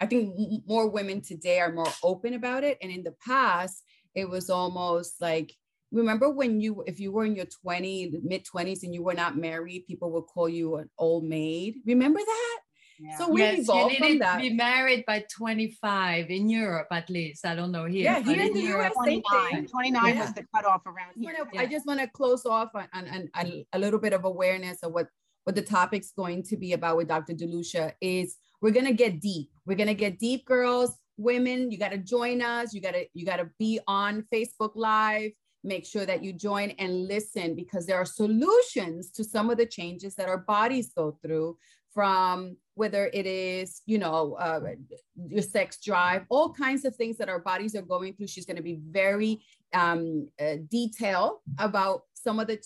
i 0.00 0.06
think 0.06 0.34
more 0.66 0.88
women 0.88 1.20
today 1.20 1.60
are 1.60 1.72
more 1.72 1.92
open 2.02 2.34
about 2.34 2.64
it. 2.64 2.78
And 2.82 2.90
in 2.90 3.02
the 3.02 3.14
past 3.24 3.82
it 4.14 4.28
was 4.28 4.50
almost 4.50 5.20
like 5.20 5.54
remember 5.92 6.30
when 6.30 6.60
you 6.60 6.82
if 6.86 6.98
you 6.98 7.12
were 7.12 7.24
in 7.24 7.36
your 7.36 7.46
20 7.62 8.20
mid 8.24 8.44
20s 8.44 8.82
and 8.82 8.94
you 8.94 9.02
were 9.02 9.14
not 9.14 9.36
married 9.36 9.86
people 9.86 10.10
would 10.12 10.26
call 10.26 10.48
you 10.48 10.76
an 10.76 10.90
old 10.98 11.24
maid? 11.24 11.76
Remember 11.86 12.20
that 12.20 12.58
so 13.18 13.28
we 13.28 13.40
yes, 13.40 13.60
evolved 13.60 13.94
you 13.94 13.98
from 13.98 14.18
that. 14.18 14.36
To 14.36 14.40
be 14.40 14.54
married 14.54 15.04
by 15.06 15.24
25 15.30 16.30
in 16.30 16.48
Europe, 16.48 16.88
at 16.90 17.08
least. 17.10 17.46
I 17.46 17.54
don't 17.54 17.72
know 17.72 17.84
here. 17.84 18.04
Yeah, 18.04 18.20
here 18.20 18.40
in 18.40 18.52
the 18.52 18.60
US, 18.74 18.92
29. 18.94 19.66
29 19.66 20.14
yeah. 20.14 20.20
was 20.20 20.32
the 20.34 20.44
cutoff 20.54 20.86
around 20.86 21.12
here. 21.16 21.34
I, 21.38 21.44
yeah. 21.52 21.60
I 21.62 21.66
just 21.66 21.86
want 21.86 22.00
to 22.00 22.06
close 22.08 22.44
off 22.46 22.70
on, 22.74 22.88
on, 22.92 23.28
on, 23.34 23.64
a 23.72 23.78
little 23.78 23.98
bit 23.98 24.12
of 24.12 24.24
awareness 24.24 24.82
of 24.82 24.92
what 24.92 25.08
what 25.44 25.56
the 25.56 25.62
topic's 25.62 26.12
going 26.12 26.42
to 26.44 26.56
be 26.56 26.72
about 26.72 26.96
with 26.96 27.08
Dr. 27.08 27.32
DeLucia 27.32 27.92
is 28.00 28.36
we're 28.60 28.70
gonna 28.70 28.92
get 28.92 29.20
deep. 29.20 29.50
We're 29.66 29.76
gonna 29.76 29.94
get 29.94 30.18
deep, 30.18 30.44
girls, 30.44 30.96
women. 31.16 31.70
You 31.70 31.78
gotta 31.78 31.98
join 31.98 32.42
us. 32.42 32.72
You 32.72 32.80
gotta 32.80 33.06
you 33.12 33.26
gotta 33.26 33.50
be 33.58 33.80
on 33.88 34.24
Facebook 34.32 34.72
Live. 34.76 35.32
Make 35.64 35.84
sure 35.86 36.06
that 36.06 36.22
you 36.22 36.32
join 36.32 36.70
and 36.78 37.08
listen 37.08 37.54
because 37.54 37.86
there 37.86 37.96
are 37.96 38.04
solutions 38.04 39.10
to 39.12 39.24
some 39.24 39.50
of 39.50 39.58
the 39.58 39.66
changes 39.66 40.14
that 40.16 40.28
our 40.28 40.38
bodies 40.38 40.92
go 40.96 41.18
through 41.22 41.56
from 41.94 42.56
whether 42.74 43.10
it 43.12 43.26
is, 43.26 43.82
you 43.86 43.98
know, 43.98 44.34
uh, 44.34 44.60
your 45.28 45.42
sex 45.42 45.78
drive, 45.82 46.24
all 46.30 46.52
kinds 46.52 46.84
of 46.84 46.96
things 46.96 47.18
that 47.18 47.28
our 47.28 47.38
bodies 47.38 47.74
are 47.74 47.82
going 47.82 48.14
through. 48.14 48.28
She's 48.28 48.46
going 48.46 48.56
to 48.56 48.62
be 48.62 48.80
very 48.90 49.42
um, 49.74 50.28
uh, 50.40 50.56
detailed 50.70 51.38
about 51.58 52.02
some 52.14 52.38
of 52.38 52.46
the 52.46 52.56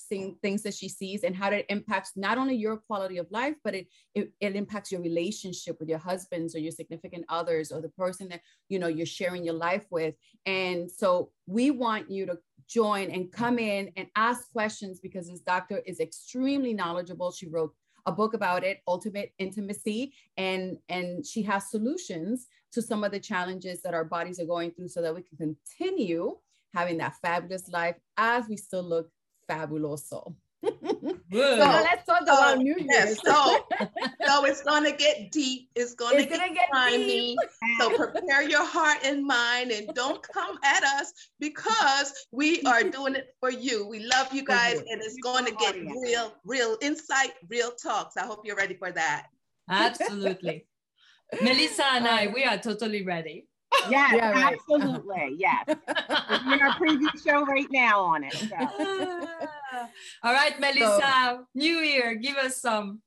things 0.43 0.63
that 0.63 0.75
she 0.75 0.89
sees 0.89 1.25
and 1.25 1.35
how 1.35 1.51
it 1.51 1.65
impacts 1.71 2.13
not 2.15 2.37
only 2.37 2.55
your 2.55 2.77
quality 2.77 3.17
of 3.17 3.27
life, 3.31 3.55
but 3.65 3.75
it, 3.75 3.87
it, 4.15 4.31
it 4.41 4.55
impacts 4.55 4.93
your 4.93 5.01
relationship 5.01 5.77
with 5.81 5.89
your 5.89 5.99
husbands 5.99 6.55
or 6.55 6.59
your 6.59 6.73
significant 6.73 7.25
others 7.29 7.73
or 7.73 7.81
the 7.81 7.89
person 7.91 8.29
that, 8.29 8.43
you 8.69 8.79
know, 8.79 8.87
you're 8.87 9.07
sharing 9.07 9.43
your 9.43 9.55
life 9.55 9.87
with. 9.91 10.15
And 10.45 10.91
so 10.91 11.31
we 11.47 11.71
want 11.71 12.11
you 12.11 12.27
to 12.27 12.39
join 12.69 13.11
and 13.11 13.33
come 13.33 13.59
in 13.59 13.93
and 13.97 14.09
ask 14.15 14.53
questions 14.53 15.01
because 15.01 15.29
this 15.29 15.41
doctor 15.41 15.81
is 15.87 16.01
extremely 16.01 16.75
knowledgeable. 16.75 17.33
She 17.33 17.49
wrote 17.49 17.73
a 18.07 18.13
book 18.13 18.35
about 18.35 18.65
it, 18.65 18.83
Ultimate 18.87 19.33
Intimacy, 19.39 20.13
and 20.37 20.79
and 20.89 21.27
she 21.27 21.43
has 21.43 21.71
solutions 21.71 22.47
to 22.73 22.81
some 22.81 23.05
of 23.05 23.13
the 23.13 23.21
challenges 23.21 23.83
that 23.83 23.95
our 23.95 24.05
bodies 24.05 24.41
are 24.41 24.47
going 24.47 24.71
through 24.71 24.89
so 24.89 25.03
that 25.03 25.15
we 25.15 25.23
can 25.23 25.37
continue 25.37 26.37
having 26.75 26.99
that 26.99 27.17
fabulous 27.21 27.69
life 27.69 27.97
as 28.17 28.49
we 28.49 28.57
still 28.57 28.83
look 28.83 29.11
fabuloso. 29.49 30.35
So 30.67 31.21
let's 31.33 32.05
talk 32.07 32.23
about 32.23 32.59
New 32.59 32.77
Year's. 32.79 32.87
Yes, 32.89 33.21
so, 33.25 33.67
so 34.27 34.45
it's 34.45 34.63
gonna 34.63 34.93
get 34.93 35.31
deep. 35.31 35.71
It's 35.75 35.95
gonna, 35.95 36.19
it's 36.19 36.27
get, 36.27 36.39
gonna 36.41 36.55
get 36.55 36.71
grimy. 36.71 37.37
So 37.79 37.97
prepare 37.97 38.43
your 38.43 38.65
heart 38.65 38.99
and 39.05 39.25
mind, 39.25 39.71
and 39.71 39.89
don't 39.95 40.23
come 40.23 40.59
at 40.65 40.83
us 40.83 41.13
because 41.41 42.13
we 42.33 42.63
are 42.63 42.83
doing 42.83 43.15
it 43.15 43.35
for 43.41 43.51
you. 43.51 43.87
We 43.87 44.01
love 44.01 44.33
you 44.33 44.45
guys, 44.45 44.79
and 44.79 45.01
it's 45.03 45.17
going 45.23 45.45
to 45.47 45.53
get 45.53 45.77
real, 45.77 46.35
real 46.45 46.77
insight, 46.81 47.33
real 47.49 47.71
talks. 47.73 48.17
I 48.17 48.27
hope 48.27 48.41
you're 48.45 48.57
ready 48.57 48.75
for 48.75 48.91
that. 48.93 49.27
Absolutely. 49.69 50.67
Melissa 51.43 51.85
and 51.85 52.07
I, 52.07 52.29
we 52.29 52.45
are 52.45 52.59
totally 52.59 53.05
ready. 53.05 53.49
Yes, 53.89 54.15
yeah, 54.17 54.31
right. 54.31 54.55
absolutely. 54.55 55.37
Yes. 55.39 55.65
We're 55.69 56.55
in 56.55 56.63
our 56.63 56.73
preview 56.75 57.25
show 57.25 57.45
right 57.45 57.71
now 57.71 58.01
on 58.01 58.25
it. 58.25 58.33
So. 58.35 58.57
All 60.23 60.33
right, 60.33 60.59
Melissa, 60.61 61.01
so, 61.01 61.47
New 61.55 61.79
Year, 61.79 62.15
give 62.15 62.37
us 62.37 62.57
some. 62.57 63.01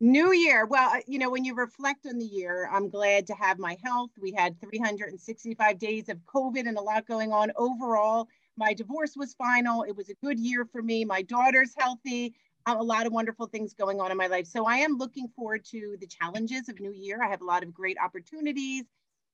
New 0.00 0.32
Year. 0.32 0.64
Well, 0.64 0.90
uh, 0.90 1.00
you 1.08 1.18
know, 1.18 1.28
when 1.28 1.44
you 1.44 1.54
reflect 1.54 2.06
on 2.06 2.18
the 2.18 2.24
year, 2.24 2.68
I'm 2.72 2.88
glad 2.88 3.26
to 3.28 3.34
have 3.34 3.58
my 3.58 3.76
health. 3.82 4.10
We 4.20 4.32
had 4.32 4.60
365 4.60 5.78
days 5.78 6.08
of 6.08 6.18
COVID 6.32 6.68
and 6.68 6.78
a 6.78 6.80
lot 6.80 7.06
going 7.06 7.32
on 7.32 7.50
overall. 7.56 8.28
My 8.56 8.74
divorce 8.74 9.14
was 9.16 9.34
final. 9.34 9.82
It 9.82 9.96
was 9.96 10.08
a 10.08 10.14
good 10.22 10.38
year 10.38 10.64
for 10.70 10.82
me. 10.82 11.04
My 11.04 11.22
daughter's 11.22 11.72
healthy. 11.76 12.34
a 12.66 12.74
lot 12.74 13.06
of 13.06 13.12
wonderful 13.12 13.46
things 13.46 13.74
going 13.74 14.00
on 14.00 14.12
in 14.12 14.16
my 14.16 14.28
life. 14.28 14.46
So 14.46 14.66
I 14.66 14.76
am 14.76 14.98
looking 14.98 15.26
forward 15.34 15.64
to 15.72 15.96
the 16.00 16.06
challenges 16.06 16.68
of 16.68 16.78
New 16.78 16.92
Year. 16.92 17.20
I 17.22 17.28
have 17.28 17.40
a 17.40 17.46
lot 17.46 17.64
of 17.64 17.74
great 17.74 17.96
opportunities 18.02 18.84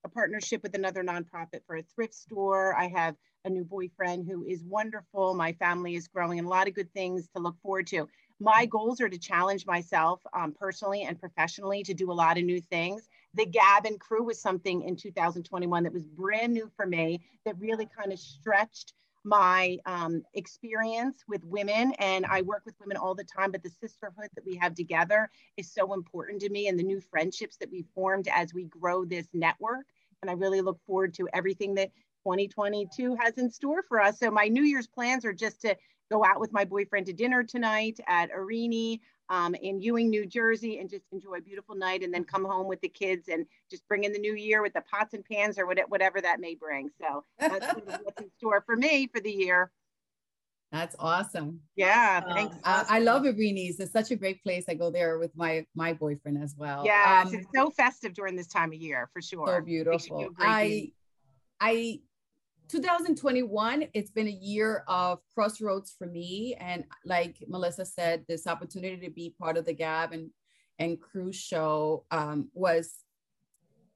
a 0.05 0.09
partnership 0.09 0.61
with 0.61 0.75
another 0.75 1.03
nonprofit 1.03 1.61
for 1.65 1.75
a 1.75 1.81
thrift 1.81 2.13
store. 2.13 2.75
I 2.75 2.87
have 2.87 3.15
a 3.43 3.49
new 3.49 3.65
boyfriend 3.65 4.27
who 4.29 4.45
is 4.45 4.63
wonderful. 4.63 5.33
My 5.33 5.51
family 5.53 5.95
is 5.95 6.07
growing 6.07 6.37
and 6.37 6.47
a 6.47 6.49
lot 6.49 6.67
of 6.67 6.75
good 6.75 6.93
things 6.93 7.27
to 7.35 7.41
look 7.41 7.55
forward 7.61 7.87
to. 7.87 8.07
My 8.39 8.67
goals 8.67 9.01
are 9.01 9.09
to 9.09 9.17
challenge 9.17 9.65
myself 9.65 10.21
um, 10.33 10.53
personally 10.57 11.03
and 11.03 11.19
professionally 11.19 11.83
to 11.83 11.93
do 11.93 12.11
a 12.11 12.13
lot 12.13 12.37
of 12.37 12.43
new 12.43 12.61
things. 12.61 13.07
The 13.33 13.45
Gab 13.45 13.85
and 13.85 13.99
Crew 13.99 14.23
was 14.23 14.39
something 14.39 14.83
in 14.83 14.95
2021 14.95 15.83
that 15.83 15.93
was 15.93 16.03
brand 16.03 16.53
new 16.53 16.69
for 16.75 16.85
me 16.85 17.21
that 17.45 17.57
really 17.59 17.87
kind 17.97 18.13
of 18.13 18.19
stretched 18.19 18.93
my 19.25 19.79
um, 19.87 20.21
experience 20.35 21.23
with 21.27 21.43
women 21.43 21.93
and 21.97 22.27
i 22.27 22.43
work 22.43 22.61
with 22.63 22.75
women 22.79 22.95
all 22.95 23.15
the 23.15 23.23
time 23.23 23.51
but 23.51 23.63
the 23.63 23.71
sisterhood 23.81 24.29
that 24.35 24.45
we 24.45 24.55
have 24.55 24.75
together 24.75 25.29
is 25.57 25.71
so 25.71 25.93
important 25.93 26.39
to 26.39 26.49
me 26.49 26.67
and 26.67 26.77
the 26.77 26.83
new 26.83 27.01
friendships 27.01 27.57
that 27.57 27.71
we 27.71 27.83
formed 27.95 28.27
as 28.27 28.53
we 28.53 28.65
grow 28.65 29.03
this 29.03 29.27
network 29.33 29.87
And 30.21 30.29
I 30.29 30.33
really 30.33 30.61
look 30.61 30.79
forward 30.85 31.13
to 31.15 31.27
everything 31.33 31.75
that 31.75 31.91
2022 32.23 33.15
has 33.19 33.37
in 33.37 33.49
store 33.51 33.83
for 33.83 34.01
us. 34.01 34.19
So 34.19 34.31
my 34.31 34.47
New 34.47 34.63
Year's 34.63 34.87
plans 34.87 35.25
are 35.25 35.33
just 35.33 35.61
to 35.61 35.75
go 36.11 36.23
out 36.23 36.39
with 36.39 36.51
my 36.53 36.65
boyfriend 36.65 37.05
to 37.07 37.13
dinner 37.13 37.43
tonight 37.43 37.99
at 38.07 38.31
Erini 38.31 38.99
um, 39.29 39.55
in 39.55 39.81
Ewing, 39.81 40.09
New 40.09 40.25
Jersey, 40.25 40.79
and 40.79 40.89
just 40.89 41.05
enjoy 41.11 41.35
a 41.35 41.41
beautiful 41.41 41.75
night, 41.75 42.03
and 42.03 42.13
then 42.13 42.23
come 42.23 42.45
home 42.45 42.67
with 42.67 42.81
the 42.81 42.89
kids 42.89 43.27
and 43.27 43.45
just 43.71 43.87
bring 43.87 44.03
in 44.03 44.13
the 44.13 44.19
new 44.19 44.35
year 44.35 44.61
with 44.61 44.73
the 44.73 44.81
pots 44.81 45.13
and 45.13 45.25
pans 45.25 45.57
or 45.57 45.65
whatever 45.65 46.21
that 46.21 46.39
may 46.39 46.55
bring. 46.55 46.89
So 47.01 47.23
that's 47.39 47.73
what's 47.73 48.21
in 48.21 48.29
store 48.37 48.61
for 48.65 48.75
me 48.75 49.07
for 49.07 49.19
the 49.19 49.31
year. 49.31 49.71
That's 50.75 50.95
awesome. 50.99 51.61
Yeah, 51.77 52.19
thanks. 52.19 52.57
Uh, 52.65 52.83
I 52.89 52.99
love 52.99 53.25
Erini's. 53.25 53.79
It's 53.79 53.93
such 53.93 54.11
a 54.11 54.15
great 54.17 54.43
place. 54.43 54.65
I 54.67 54.73
go 54.73 54.91
there 54.91 55.17
with 55.17 55.31
my 55.33 55.65
my 55.73 55.93
boyfriend 55.93 56.43
as 56.43 56.53
well. 56.57 56.83
Yeah, 56.85 57.23
um, 57.25 57.33
it's 57.33 57.47
so 57.55 57.69
festive 57.69 58.13
during 58.13 58.35
this 58.35 58.47
time 58.47 58.73
of 58.73 58.75
year 58.75 59.09
for 59.13 59.21
sure. 59.21 59.47
So 59.47 59.61
beautiful. 59.61 60.31
I 60.37 60.91
I 61.61 62.01
2021 62.67 63.85
it's 63.93 64.09
been 64.09 64.27
a 64.27 64.31
year 64.31 64.83
of 64.87 65.19
crossroads 65.35 65.93
for 65.95 66.07
me 66.07 66.55
and 66.59 66.83
like 67.05 67.35
melissa 67.47 67.85
said 67.85 68.25
this 68.27 68.47
opportunity 68.47 68.97
to 68.97 69.11
be 69.13 69.35
part 69.39 69.55
of 69.55 69.65
the 69.65 69.73
gab 69.73 70.13
and 70.13 70.31
and 70.79 70.99
cruise 70.99 71.35
show 71.35 72.05
um, 72.09 72.49
was 72.55 72.95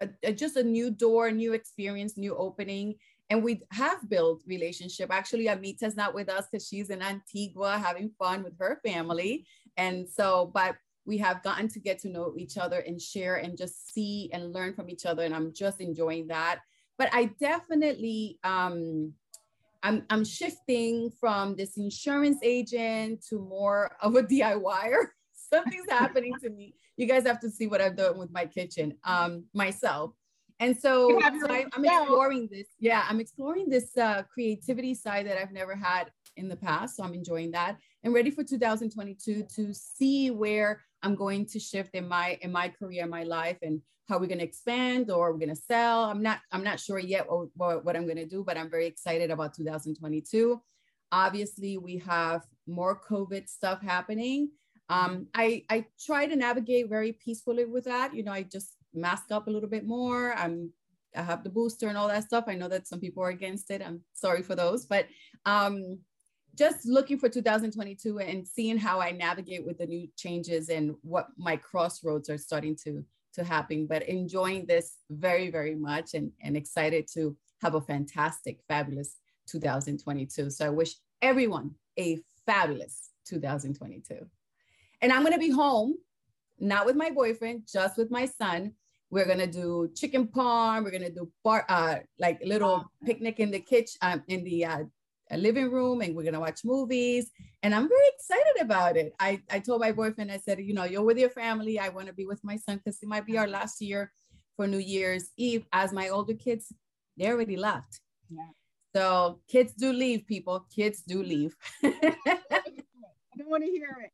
a, 0.02 0.10
a, 0.22 0.32
just 0.32 0.56
a 0.56 0.64
new 0.64 0.92
door 0.92 1.32
new 1.32 1.54
experience 1.54 2.16
new 2.16 2.36
opening 2.36 2.94
and 3.30 3.44
we 3.44 3.62
have 3.72 4.08
built 4.10 4.42
relationship 4.48 5.12
actually 5.12 5.48
amita's 5.48 5.96
not 5.96 6.14
with 6.14 6.30
us 6.30 6.48
because 6.52 6.68
she's 6.68 6.90
in 6.90 7.02
antigua 7.02 7.78
having 7.78 8.12
fun 8.18 8.44
with 8.44 8.54
her 8.60 8.80
family 8.86 9.46
and 9.78 10.08
so 10.08 10.52
but 10.54 10.76
we 11.06 11.18
have 11.18 11.42
gotten 11.42 11.68
to 11.68 11.80
get 11.80 11.98
to 11.98 12.10
know 12.10 12.34
each 12.38 12.58
other 12.58 12.80
and 12.80 13.02
share 13.02 13.38
and 13.38 13.58
just 13.58 13.92
see 13.92 14.30
and 14.34 14.54
learn 14.54 14.74
from 14.74 14.90
each 14.90 15.06
other 15.06 15.24
and 15.24 15.34
i'm 15.34 15.54
just 15.54 15.82
enjoying 15.82 16.28
that 16.28 16.60
but 17.00 17.10
I 17.14 17.32
definitely 17.40 18.38
um, 18.44 19.14
I'm 19.82 20.06
I'm 20.10 20.26
shifting 20.26 21.10
from 21.20 21.56
this 21.56 21.78
insurance 21.78 22.40
agent 22.44 23.26
to 23.30 23.40
more 23.40 23.96
of 24.02 24.16
a 24.16 24.24
DIYer. 24.32 25.06
Something's 25.34 25.90
happening 25.90 26.34
to 26.44 26.50
me. 26.50 26.76
You 26.98 27.08
guys 27.08 27.26
have 27.26 27.40
to 27.40 27.50
see 27.50 27.66
what 27.66 27.82
I've 27.82 27.96
done 27.96 28.20
with 28.20 28.32
my 28.32 28.46
kitchen 28.46 28.98
um, 29.06 29.46
myself. 29.54 30.12
And 30.60 30.78
so, 30.78 31.20
so 31.20 31.48
I, 31.50 31.66
am 31.74 31.86
exploring 31.86 32.50
this. 32.51 32.68
Yeah, 32.80 33.06
I'm 33.08 33.20
exploring 33.20 33.70
this 33.70 33.96
uh, 33.98 34.24
creativity 34.24 34.94
side 34.94 35.25
that 35.28 35.38
I've 35.38 35.54
never 35.54 35.75
had 35.75 36.12
in 36.36 36.50
the 36.50 36.56
past. 36.56 36.98
So 36.98 37.04
I'm 37.04 37.13
enjoying 37.13 37.51
that 37.51 37.78
and 38.04 38.13
ready 38.13 38.32
for 38.32 38.44
2022 38.44 39.46
to 39.56 39.74
see 39.74 40.32
where 40.32 40.82
I'm 41.01 41.16
going 41.16 41.46
to 41.48 41.60
shift 41.60 41.96
in 41.96 42.08
my 42.08 42.38
in 42.42 42.51
my 42.51 42.70
career, 42.70 43.06
my 43.08 43.24
life, 43.24 43.58
and 43.62 43.82
how 44.10 44.18
we're 44.18 44.28
going 44.28 44.39
to 44.39 44.46
expand 44.46 45.12
or 45.12 45.32
we're 45.32 45.39
going 45.39 45.50
to 45.50 45.56
sell. 45.56 46.06
I'm 46.06 46.22
not 46.22 46.39
I'm 46.51 46.63
not 46.63 46.80
sure 46.80 47.00
yet 47.00 47.30
what, 47.30 47.48
what, 47.56 47.86
what 47.86 47.96
I'm 47.96 48.06
going 48.06 48.18
to 48.18 48.25
do, 48.25 48.44
but 48.44 48.58
I'm 48.58 48.70
very 48.70 48.88
excited 48.88 49.32
about 49.32 49.54
2022. 49.54 50.62
Obviously, 51.12 51.78
we 51.78 51.98
have 52.00 52.46
more 52.68 53.00
COVID 53.00 53.48
stuff 53.48 53.82
happening. 53.82 54.51
Um, 54.89 55.28
I 55.34 55.63
I 55.70 55.86
try 56.04 56.25
to 56.25 56.36
navigate 56.36 56.89
very 56.89 57.13
peacefully 57.13 57.66
with 57.66 57.86
that. 57.86 58.13
You 58.13 58.24
know, 58.24 58.34
I 58.34 58.44
just 58.44 58.75
mask 58.93 59.31
up 59.31 59.48
a 59.48 59.51
little 59.51 59.69
bit 59.69 59.86
more. 59.86 60.34
I'm 60.34 60.72
I 61.15 61.24
have 61.24 61.43
the 61.43 61.50
booster 61.50 61.88
and 61.88 61.98
all 61.98 62.08
that 62.08 62.25
stuff. 62.25 62.46
I 62.48 62.53
know 62.53 62.67
that 62.67 62.88
some 62.88 63.00
people 63.00 63.24
are 63.24 63.29
against 63.29 63.72
it. 63.72 63.81
I'm 63.81 64.01
sorry 64.13 64.43
for 64.43 64.53
those, 64.53 64.86
but 64.86 65.08
um, 65.46 65.98
just 66.55 66.86
looking 66.86 67.17
for 67.17 67.29
2022 67.29 68.19
and 68.19 68.48
seeing 68.48 68.77
how 68.77 69.00
I 69.00 69.10
navigate 69.12 69.65
with 69.65 69.79
the 69.79 69.88
new 69.88 70.08
changes 70.15 70.69
and 70.69 70.93
what 71.01 71.27
my 71.36 71.55
crossroads 71.55 72.29
are 72.29 72.38
starting 72.38 72.75
to 72.84 73.03
to 73.34 73.43
happen, 73.43 73.86
but 73.86 74.03
enjoying 74.03 74.65
this 74.65 74.98
very, 75.10 75.50
very 75.51 75.75
much 75.75 76.13
and, 76.13 76.31
and 76.41 76.58
excited 76.58 77.08
to 77.13 77.36
have 77.62 77.75
a 77.75 77.81
fantastic, 77.81 78.60
fabulous 78.67 79.17
2022. 79.48 80.50
So 80.50 80.65
I 80.65 80.69
wish 80.69 80.96
everyone 81.22 81.72
a 81.98 82.19
fabulous 82.46 83.10
2022. 83.27 84.25
And 85.01 85.13
I'm 85.13 85.22
going 85.22 85.34
to 85.34 85.39
be 85.39 85.51
home, 85.51 85.96
not 86.60 86.86
with 86.86 86.96
my 86.96 87.12
boyfriend, 87.12 87.63
just 87.72 87.98
with 87.98 88.12
my 88.12 88.25
son. 88.25 88.74
We're 89.12 89.25
going 89.25 89.39
to 89.39 89.48
do 89.48 89.89
chicken 89.96 90.28
parm. 90.28 90.84
We're 90.84 90.92
going 90.92 91.04
to 91.04 91.12
do 91.12 91.32
bar, 91.44 91.66
uh, 91.70 91.98
like 92.20 92.39
little 92.44 92.92
picnic 93.06 93.39
in 93.39 93.51
the 93.51 93.60
kitchen, 93.60 93.98
um, 94.01 94.24
in 94.28 94.44
the 94.44 94.66
uh, 94.66 94.84
living 95.38 95.72
room 95.72 96.01
and 96.01 96.16
we're 96.16 96.24
gonna 96.24 96.39
watch 96.39 96.62
movies. 96.63 97.32
And 97.62 97.75
I'm 97.75 97.88
very 97.88 98.08
excited 98.16 98.62
about 98.62 98.98
it. 98.98 99.13
I, 99.20 99.42
I 99.51 99.60
told 99.60 99.82
my 99.82 99.92
boyfriend, 99.92 100.32
I 100.32 100.38
said, 100.38 100.60
you 100.60 100.74
know, 100.74 100.86
you're 100.86 101.04
with 101.04 101.18
your 101.18 101.30
family. 101.30 101.80
I 101.80 101.89
want 101.89 102.08
to 102.08 102.13
be 102.13 102.25
with 102.25 102.44
my 102.44 102.56
son 102.56 102.78
because 102.78 103.01
it 103.01 103.08
might 103.08 103.25
be 103.25 103.38
our 103.38 103.48
last 103.48 103.82
year 103.82 104.12
for 104.56 104.65
New 104.67 104.78
Year's 104.78 105.32
Eve. 105.38 105.65
As 105.74 105.91
my 105.93 106.10
older 106.10 106.34
kids, 106.34 106.74
they 107.17 107.28
already 107.28 107.58
left. 107.58 108.00
Yeah. 108.30 108.48
So 108.95 109.41
kids 109.48 109.74
do 109.74 109.91
leave, 109.91 110.26
people. 110.26 110.65
Kids 110.74 111.02
do 111.02 111.22
leave. 111.22 111.56
I 111.84 111.91
don't 113.38 113.50
want 113.50 113.63
to 113.63 113.69
hear 113.69 113.95
it. 114.04 114.12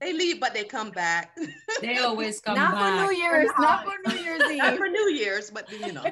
They 0.00 0.12
leave, 0.12 0.40
but 0.40 0.54
they 0.54 0.64
come 0.64 0.90
back. 0.90 1.36
They 1.80 1.98
always 1.98 2.40
come 2.40 2.56
not 2.56 2.72
back. 2.72 2.94
Not 2.94 3.06
for 3.06 3.12
New 3.12 3.18
Year's, 3.18 3.50
not 3.58 3.84
for 3.84 4.10
New 4.10 4.22
Year's 4.22 4.50
Eve. 4.50 4.58
Not 4.58 4.76
for 4.76 4.88
New 4.88 5.10
Year's, 5.10 5.50
but 5.50 5.70
you 5.72 5.92
know 5.92 6.04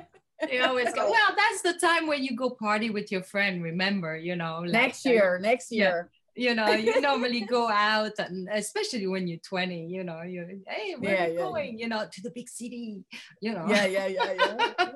they 0.48 0.60
always 0.60 0.92
go 0.92 1.10
well 1.10 1.36
that's 1.36 1.62
the 1.62 1.74
time 1.74 2.06
when 2.06 2.22
you 2.22 2.36
go 2.36 2.50
party 2.50 2.90
with 2.90 3.10
your 3.12 3.22
friend 3.22 3.62
remember 3.62 4.16
you 4.16 4.36
know 4.36 4.60
like, 4.60 4.72
next 4.72 5.04
year 5.04 5.38
next 5.40 5.70
year 5.70 6.10
yeah, 6.34 6.48
you 6.48 6.54
know 6.54 6.70
you 6.70 7.00
normally 7.00 7.42
go 7.42 7.68
out 7.68 8.18
and 8.18 8.48
especially 8.52 9.06
when 9.06 9.26
you're 9.26 9.38
20 9.38 9.86
you 9.86 10.04
know 10.04 10.22
you 10.22 10.60
hey 10.66 10.94
where 10.98 11.14
yeah, 11.14 11.24
are 11.24 11.28
you 11.28 11.34
yeah, 11.34 11.40
going 11.40 11.78
yeah. 11.78 11.82
you 11.82 11.88
know 11.88 12.06
to 12.10 12.20
the 12.22 12.30
big 12.30 12.48
city 12.48 13.04
you 13.40 13.52
know 13.52 13.66
yeah 13.68 13.86
yeah 13.86 14.06
yeah 14.06 14.32
yeah 14.32 14.56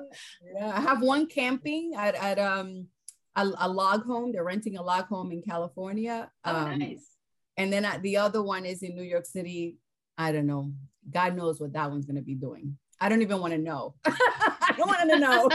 yeah 0.55 0.71
i 0.75 0.79
have 0.79 1.01
one 1.01 1.27
camping 1.27 1.93
at, 1.95 2.15
at 2.15 2.39
um 2.39 2.87
a, 3.35 3.47
a, 3.59 3.69
log 3.69 4.03
home 4.03 4.31
they're 4.31 4.43
renting 4.43 4.77
a 4.77 4.81
log 4.81 5.05
home 5.05 5.31
in 5.31 5.41
california 5.43 6.29
oh, 6.43 6.55
um, 6.55 6.79
nice. 6.79 7.16
And 7.57 7.71
then 7.73 7.87
the 8.01 8.17
other 8.17 8.41
one 8.41 8.65
is 8.65 8.83
in 8.83 8.95
new 8.95 9.03
york 9.03 9.25
city 9.25 9.77
i 10.17 10.31
don't 10.31 10.47
know 10.47 10.71
god 11.11 11.35
knows 11.35 11.59
what 11.59 11.73
that 11.73 11.89
one's 11.89 12.05
going 12.05 12.15
to 12.15 12.21
be 12.21 12.35
doing 12.35 12.77
I 12.99 13.09
don't 13.09 13.21
even 13.21 13.39
want 13.39 13.53
to 13.53 13.59
know. 13.59 13.95
I 14.05 14.73
don't 14.77 14.87
want 14.87 15.09
to 15.11 15.19
know. 15.19 15.49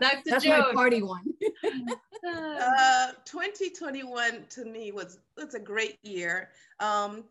That's, 0.00 0.28
That's 0.28 0.46
my 0.46 0.72
party 0.72 1.02
one. 1.02 1.24
uh, 2.28 3.12
2021 3.24 4.46
to 4.50 4.64
me 4.64 4.92
was 4.92 5.18
it's 5.36 5.54
a 5.54 5.60
great 5.60 5.98
year. 6.02 6.50
Um, 6.80 7.24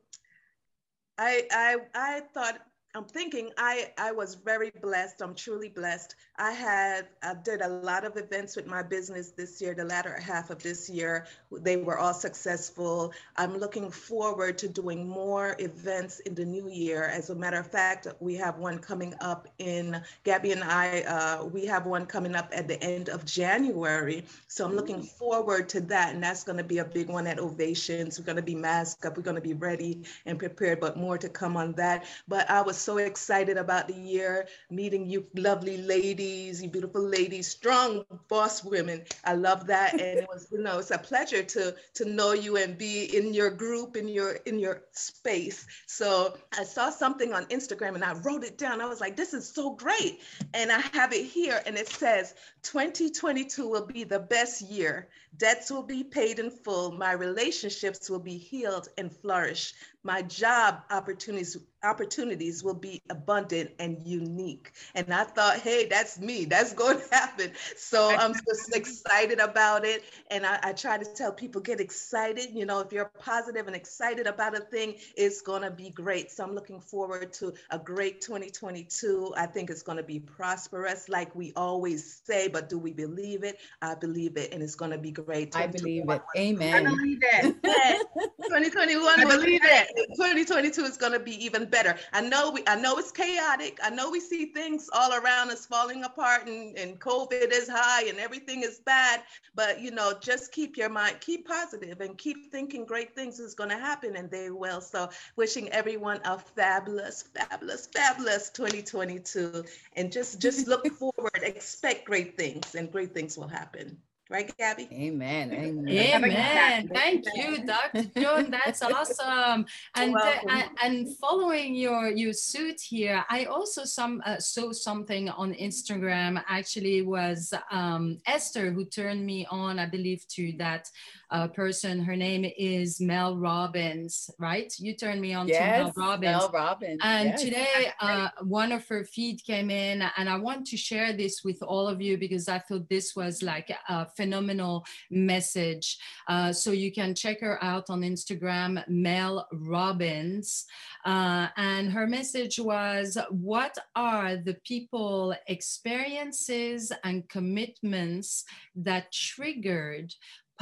I 1.17 1.43
I 1.51 1.77
I 1.93 2.21
thought 2.33 2.59
I'm 2.95 3.05
thinking 3.05 3.49
I, 3.57 3.91
I 3.97 4.11
was 4.11 4.35
very 4.35 4.71
blessed. 4.81 5.21
I'm 5.21 5.35
truly 5.35 5.69
blessed. 5.69 6.15
I 6.37 6.51
had 6.51 7.07
I 7.21 7.35
did 7.35 7.61
a 7.61 7.67
lot 7.67 8.05
of 8.05 8.17
events 8.17 8.55
with 8.55 8.65
my 8.65 8.81
business 8.81 9.29
this 9.29 9.61
year, 9.61 9.75
the 9.75 9.85
latter 9.85 10.19
half 10.19 10.49
of 10.49 10.63
this 10.63 10.89
year. 10.89 11.27
They 11.51 11.77
were 11.77 11.99
all 11.99 12.13
successful. 12.13 13.13
I'm 13.37 13.57
looking 13.57 13.91
forward 13.91 14.57
to 14.59 14.67
doing 14.67 15.07
more 15.07 15.55
events 15.59 16.21
in 16.21 16.33
the 16.33 16.43
new 16.43 16.69
year. 16.69 17.03
As 17.03 17.29
a 17.29 17.35
matter 17.35 17.59
of 17.59 17.67
fact, 17.67 18.07
we 18.19 18.33
have 18.35 18.57
one 18.57 18.79
coming 18.79 19.13
up 19.21 19.47
in 19.59 20.01
Gabby 20.23 20.53
and 20.53 20.63
I. 20.63 21.01
Uh, 21.01 21.45
we 21.45 21.67
have 21.67 21.85
one 21.85 22.07
coming 22.07 22.35
up 22.35 22.49
at 22.51 22.67
the 22.67 22.81
end 22.83 23.09
of 23.09 23.25
January. 23.25 24.25
So 24.47 24.65
I'm 24.65 24.75
looking 24.75 25.03
forward 25.03 25.69
to 25.69 25.81
that, 25.81 26.15
and 26.15 26.23
that's 26.23 26.43
going 26.43 26.57
to 26.57 26.63
be 26.63 26.79
a 26.79 26.85
big 26.85 27.09
one 27.09 27.27
at 27.27 27.39
Ovations. 27.39 28.17
We're 28.17 28.25
going 28.25 28.37
to 28.37 28.41
be 28.41 28.55
masked 28.55 29.05
up. 29.05 29.17
We're 29.17 29.23
going 29.23 29.35
to 29.35 29.41
be 29.41 29.53
ready 29.53 30.03
and 30.25 30.39
prepared, 30.39 30.79
but 30.79 30.97
more 30.97 31.19
to 31.19 31.29
come 31.29 31.55
on 31.55 31.73
that. 31.73 32.05
But 32.27 32.49
I 32.49 32.61
was 32.61 32.77
so 32.77 32.97
excited 32.97 33.57
about 33.57 33.87
the 33.87 33.93
year, 33.93 34.47
meeting 34.71 35.05
you 35.05 35.27
lovely 35.35 35.77
ladies, 35.77 36.22
you 36.23 36.69
beautiful 36.69 37.01
ladies, 37.01 37.47
strong 37.47 38.05
boss 38.27 38.63
women. 38.63 39.03
I 39.25 39.33
love 39.33 39.67
that. 39.67 39.93
And 39.93 40.01
it 40.01 40.27
was, 40.27 40.47
you 40.51 40.61
know, 40.61 40.79
it's 40.79 40.91
a 40.91 40.97
pleasure 40.97 41.43
to 41.43 41.75
to 41.95 42.05
know 42.05 42.33
you 42.33 42.57
and 42.57 42.77
be 42.77 43.15
in 43.15 43.33
your 43.33 43.49
group, 43.49 43.95
in 43.95 44.07
your 44.07 44.33
in 44.45 44.59
your 44.59 44.83
space. 44.91 45.65
So 45.87 46.37
I 46.57 46.63
saw 46.63 46.89
something 46.89 47.33
on 47.33 47.45
Instagram 47.45 47.95
and 47.95 48.03
I 48.03 48.13
wrote 48.13 48.43
it 48.43 48.57
down. 48.57 48.81
I 48.81 48.85
was 48.85 49.01
like, 49.01 49.15
this 49.15 49.33
is 49.33 49.47
so 49.47 49.71
great. 49.71 50.21
And 50.53 50.71
I 50.71 50.79
have 50.93 51.13
it 51.13 51.25
here 51.25 51.61
and 51.65 51.77
it 51.77 51.87
says 51.87 52.35
2022 52.63 53.67
will 53.67 53.85
be 53.85 54.03
the 54.03 54.19
best 54.19 54.61
year. 54.61 55.09
Debts 55.37 55.71
will 55.71 55.83
be 55.83 56.03
paid 56.03 56.39
in 56.39 56.51
full. 56.51 56.91
My 56.91 57.13
relationships 57.13 58.09
will 58.09 58.19
be 58.19 58.37
healed 58.37 58.87
and 58.97 59.11
flourish 59.11 59.73
my 60.03 60.21
job 60.21 60.81
opportunities 60.91 61.57
opportunities 61.83 62.63
will 62.63 62.73
be 62.73 63.01
abundant 63.09 63.69
and 63.77 63.97
unique 64.05 64.71
and 64.95 65.13
i 65.13 65.25
thought 65.25 65.59
hey 65.59 65.85
that's 65.85 66.17
me 66.17 66.45
that's 66.45 66.71
going 66.73 66.97
to 67.09 67.15
happen 67.15 67.51
so 67.75 68.09
i'm 68.15 68.33
just 68.33 68.73
excited 68.73 69.39
about 69.39 69.85
it 69.85 70.03
and 70.31 70.45
I, 70.45 70.59
I, 70.63 70.71
try 70.71 70.97
to 70.97 71.03
tell 71.03 71.33
people 71.33 71.59
get 71.59 71.81
excited 71.81 72.51
you 72.53 72.65
know 72.65 72.79
if 72.79 72.93
you're 72.93 73.11
positive 73.19 73.67
and 73.67 73.75
excited 73.75 74.27
about 74.27 74.55
a 74.55 74.61
thing 74.61 74.95
it's 75.17 75.41
going 75.41 75.61
to 75.61 75.71
be 75.71 75.89
great 75.89 76.31
so 76.31 76.45
i'm 76.45 76.55
looking 76.55 76.79
forward 76.79 77.33
to 77.33 77.53
a 77.69 77.77
great 77.77 78.21
2022 78.21 79.33
i 79.35 79.45
think 79.45 79.69
it's 79.69 79.83
going 79.83 79.97
to 79.97 80.03
be 80.03 80.21
prosperous 80.21 81.09
like 81.09 81.35
we 81.35 81.51
always 81.57 82.21
say 82.23 82.47
but 82.47 82.69
do 82.69 82.79
we 82.79 82.93
believe 82.93 83.43
it 83.43 83.57
i 83.81 83.93
believe 83.93 84.37
it 84.37 84.53
and 84.53 84.63
it's 84.63 84.75
going 84.75 84.91
to 84.91 84.97
be 84.97 85.11
great 85.11 85.23
great. 85.25 85.55
I 85.55 85.67
believe 85.67 86.09
it. 86.09 86.21
Amen. 86.37 86.87
I 86.87 86.89
believe 86.89 87.19
it. 87.21 87.55
2021 88.43 89.19
I 89.19 89.25
believe 89.25 89.61
great. 89.61 89.87
2022 89.95 90.83
is 90.83 90.97
going 90.97 91.13
to 91.13 91.19
be 91.19 91.43
even 91.43 91.65
better. 91.65 91.95
I 92.11 92.21
know 92.21 92.51
we 92.51 92.63
I 92.67 92.75
know 92.75 92.97
it's 92.97 93.11
chaotic. 93.11 93.79
I 93.83 93.89
know 93.89 94.09
we 94.09 94.19
see 94.19 94.45
things 94.45 94.89
all 94.93 95.13
around 95.13 95.51
us 95.51 95.65
falling 95.65 96.03
apart 96.03 96.47
and, 96.47 96.77
and 96.77 96.99
COVID 96.99 97.51
is 97.51 97.69
high 97.69 98.03
and 98.05 98.19
everything 98.19 98.63
is 98.63 98.79
bad. 98.79 99.23
But 99.55 99.81
you 99.81 99.91
know, 99.91 100.13
just 100.19 100.51
keep 100.51 100.77
your 100.77 100.89
mind, 100.89 101.17
keep 101.19 101.47
positive 101.47 102.01
and 102.01 102.17
keep 102.17 102.51
thinking 102.51 102.85
great 102.85 103.15
things 103.15 103.39
is 103.39 103.53
going 103.53 103.69
to 103.69 103.77
happen 103.77 104.15
and 104.15 104.29
they 104.29 104.49
will. 104.49 104.81
So 104.81 105.09
wishing 105.35 105.69
everyone 105.69 106.19
a 106.25 106.37
fabulous, 106.37 107.23
fabulous, 107.33 107.87
fabulous 107.87 108.49
2022. 108.49 109.63
And 109.95 110.11
just 110.11 110.39
just 110.39 110.67
look 110.67 110.85
forward, 110.99 111.41
expect 111.43 112.05
great 112.05 112.37
things 112.37 112.75
and 112.75 112.91
great 112.91 113.13
things 113.13 113.37
will 113.37 113.47
happen. 113.47 113.97
Right, 114.29 114.55
Gabby? 114.57 114.87
Amen. 114.91 115.51
Amen. 115.51 116.23
Amen. 116.23 116.89
Thank 116.93 117.25
you, 117.35 117.65
Dr. 117.65 118.03
Joan. 118.17 118.51
That's 118.51 118.81
awesome. 118.81 119.65
And, 119.95 120.15
uh, 120.15 120.33
and 120.49 120.69
and 120.81 121.17
following 121.17 121.75
your 121.75 122.09
your 122.09 122.31
suit 122.31 122.79
here, 122.79 123.25
I 123.29 123.45
also 123.45 123.83
some 123.83 124.21
uh, 124.25 124.39
saw 124.39 124.71
something 124.71 125.27
on 125.29 125.53
Instagram. 125.53 126.41
Actually, 126.47 127.01
was 127.01 127.53
um, 127.69 128.17
Esther 128.25 128.71
who 128.71 128.85
turned 128.85 129.25
me 129.25 129.45
on. 129.51 129.77
I 129.77 129.87
believe 129.87 130.25
to 130.29 130.53
that 130.57 130.89
uh, 131.33 131.47
person. 131.47 131.99
Her 131.99 132.15
name 132.15 132.45
is 132.57 133.01
Mel 133.01 133.35
Robbins, 133.35 134.29
right? 134.37 134.71
You 134.77 134.95
turned 134.95 135.19
me 135.19 135.33
on 135.33 135.47
to 135.47 135.53
Mel 135.53 135.87
Yes, 135.87 135.97
Robbins. 135.97 136.31
Mel 136.31 136.51
Robbins. 136.53 136.99
And 137.03 137.29
yes. 137.29 137.41
today, 137.41 137.91
uh, 137.99 138.29
one 138.43 138.71
of 138.71 138.87
her 138.87 139.03
feed 139.03 139.43
came 139.43 139.71
in, 139.71 140.03
and 140.15 140.29
I 140.29 140.37
want 140.37 140.67
to 140.67 140.77
share 140.77 141.11
this 141.11 141.43
with 141.43 141.61
all 141.63 141.87
of 141.87 142.01
you 142.01 142.19
because 142.19 142.47
I 142.47 142.59
thought 142.59 142.87
this 142.87 143.15
was 143.15 143.41
like 143.41 143.75
a 143.89 144.05
phenomenal 144.15 144.85
message. 145.09 145.97
Uh, 146.27 146.53
so 146.53 146.69
you 146.69 146.91
can 146.91 147.15
check 147.15 147.41
her 147.41 147.61
out 147.63 147.89
on 147.89 148.01
Instagram, 148.01 148.87
Mel 148.87 149.47
Robbins. 149.51 150.65
Uh, 151.03 151.47
and 151.57 151.91
her 151.91 152.05
message 152.05 152.59
was 152.59 153.17
What 153.31 153.75
are 153.95 154.37
the 154.37 154.55
people, 154.63 155.35
experiences, 155.47 156.91
and 157.03 157.27
commitments 157.27 158.45
that 158.75 159.11
triggered 159.11 160.13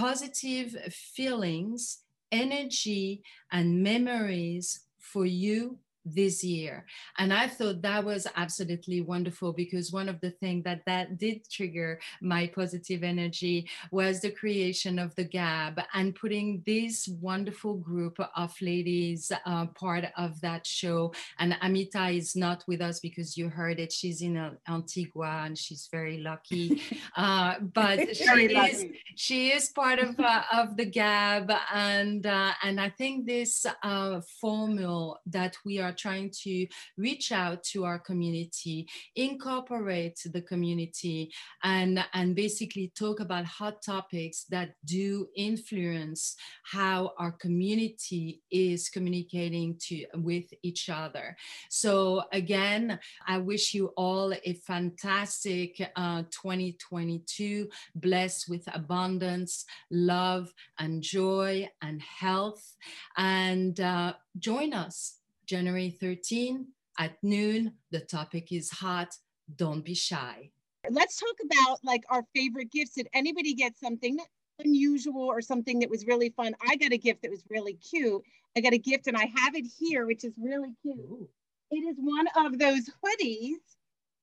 positive 0.02 0.76
feelings, 0.92 2.00
energy, 2.32 3.22
and 3.52 3.84
memories 3.84 4.88
for 4.98 5.28
you 5.28 5.78
this 6.06 6.44
year. 6.44 6.86
And 7.18 7.34
i 7.34 7.48
thought 7.48 7.82
that 7.82 8.04
was 8.04 8.28
absolutely 8.36 9.02
wonderful 9.02 9.54
because 9.54 9.92
one 9.92 10.10
of 10.10 10.20
the 10.22 10.32
things 10.32 10.64
that 10.64 10.82
that 10.86 11.18
did 11.18 11.50
trigger 11.50 12.00
my 12.22 12.48
positive 12.48 13.04
energy 13.04 13.70
was 13.92 14.22
the 14.22 14.32
creation 14.32 15.00
of 15.00 15.14
the 15.16 15.24
gab 15.24 15.80
and 15.94 16.16
putting 16.16 16.62
this 16.66 17.08
wonderful 17.08 17.76
group 17.76 18.18
of 18.36 18.54
ladies 18.62 19.32
uh, 19.46 19.66
part 19.68 20.06
of 20.18 20.40
that 20.42 20.66
show. 20.66 21.14
And 21.40 21.58
amita 21.62 22.10
is 22.10 22.36
not 22.36 22.64
with 22.68 22.82
us 22.82 23.00
because 23.00 23.38
you 23.38 23.50
heard 23.50 23.80
it. 23.80 23.92
She's 23.92 24.22
in 24.22 24.38
uh, 24.38 24.54
antigua 24.68 25.44
and 25.46 25.58
she's 25.58 25.88
very 25.92 26.18
lucky. 26.20 26.82
Uh, 27.18 27.60
but 27.60 28.16
she 28.16 28.26
Very 28.26 28.46
is 28.46 28.54
lucky. 28.54 29.00
she 29.16 29.50
is 29.50 29.70
part 29.70 30.00
of 30.00 30.20
uh, 30.20 30.44
of 30.54 30.78
the 30.78 30.86
gab. 30.86 31.52
And 31.74 32.26
uh, 32.26 32.54
and 32.64 32.80
i 32.80 32.90
think 32.90 33.26
this 33.26 33.66
uh, 33.84 34.22
formula 34.40 35.16
that 35.26 35.58
we 35.66 35.80
are 35.80 35.91
trying 35.92 36.32
to 36.44 36.68
reach 36.98 37.32
out 37.32 37.64
to 37.64 37.86
our 37.86 38.00
community 38.00 38.88
incorporate 39.16 40.20
the 40.34 40.42
community 40.42 41.32
and 41.64 42.04
and 42.14 42.36
basically 42.36 42.92
talk 42.96 43.20
about 43.20 43.46
hot 43.46 43.82
topics 43.82 44.46
that 44.50 44.74
do 44.86 45.28
influence 45.36 46.36
how 46.64 47.12
our 47.18 47.32
community 47.32 48.42
is 48.52 48.90
communicating 48.90 49.76
to 49.80 50.06
with 50.16 50.46
each 50.64 50.90
other 50.90 51.36
so 51.70 52.24
again 52.32 53.00
i 53.28 53.38
wish 53.38 53.74
you 53.74 53.88
all 53.98 54.34
a 54.34 54.54
fantastic 54.66 55.92
uh, 55.96 56.24
2022 56.32 57.68
blessed 57.96 58.50
with 58.50 58.64
abundance, 58.74 59.66
love, 59.90 60.54
and 60.80 61.02
joy 61.02 61.70
and 61.82 62.02
health. 62.02 62.76
And 63.18 63.80
uh, 63.80 64.14
join 64.38 64.74
us 64.74 65.18
January 65.52 65.90
13 65.90 66.66
at 66.98 67.18
noon. 67.22 67.74
The 67.92 68.00
topic 68.00 68.54
is 68.54 68.72
hot. 68.72 69.14
Don't 69.58 69.84
be 69.84 69.94
shy. 69.94 70.50
Let's 70.90 71.20
talk 71.20 71.36
about 71.44 71.80
like 71.84 72.04
our 72.10 72.24
favorite 72.34 72.72
gifts. 72.72 72.94
Did 72.94 73.10
anybody 73.14 73.54
get 73.54 73.78
something 73.78 74.18
unusual 74.60 75.24
or 75.24 75.42
something 75.42 75.80
that 75.80 75.90
was 75.90 76.08
really 76.08 76.30
fun? 76.30 76.54
I 76.66 76.78
got 76.78 76.94
a 76.94 76.98
gift 76.98 77.24
that 77.24 77.32
was 77.32 77.44
really 77.50 77.74
cute. 77.74 78.22
I 78.56 78.62
got 78.62 78.72
a 78.72 78.78
gift 78.78 79.08
and 79.08 79.18
I 79.18 79.26
have 79.26 79.54
it 79.56 79.66
here, 79.78 80.06
which 80.06 80.24
is 80.24 80.34
really 80.42 80.74
cute. 80.84 81.30
It 81.70 81.84
is 81.84 81.98
one 82.00 82.28
of 82.38 82.58
those 82.58 82.90
hoodies 83.04 83.60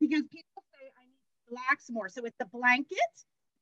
because 0.00 0.22
people 0.32 0.62
say 0.72 0.88
I 0.96 1.04
need 1.04 1.20
to 1.28 1.50
relax 1.50 1.90
more. 1.90 2.08
So 2.08 2.24
it's 2.24 2.40
a 2.40 2.46
blanket 2.46 3.14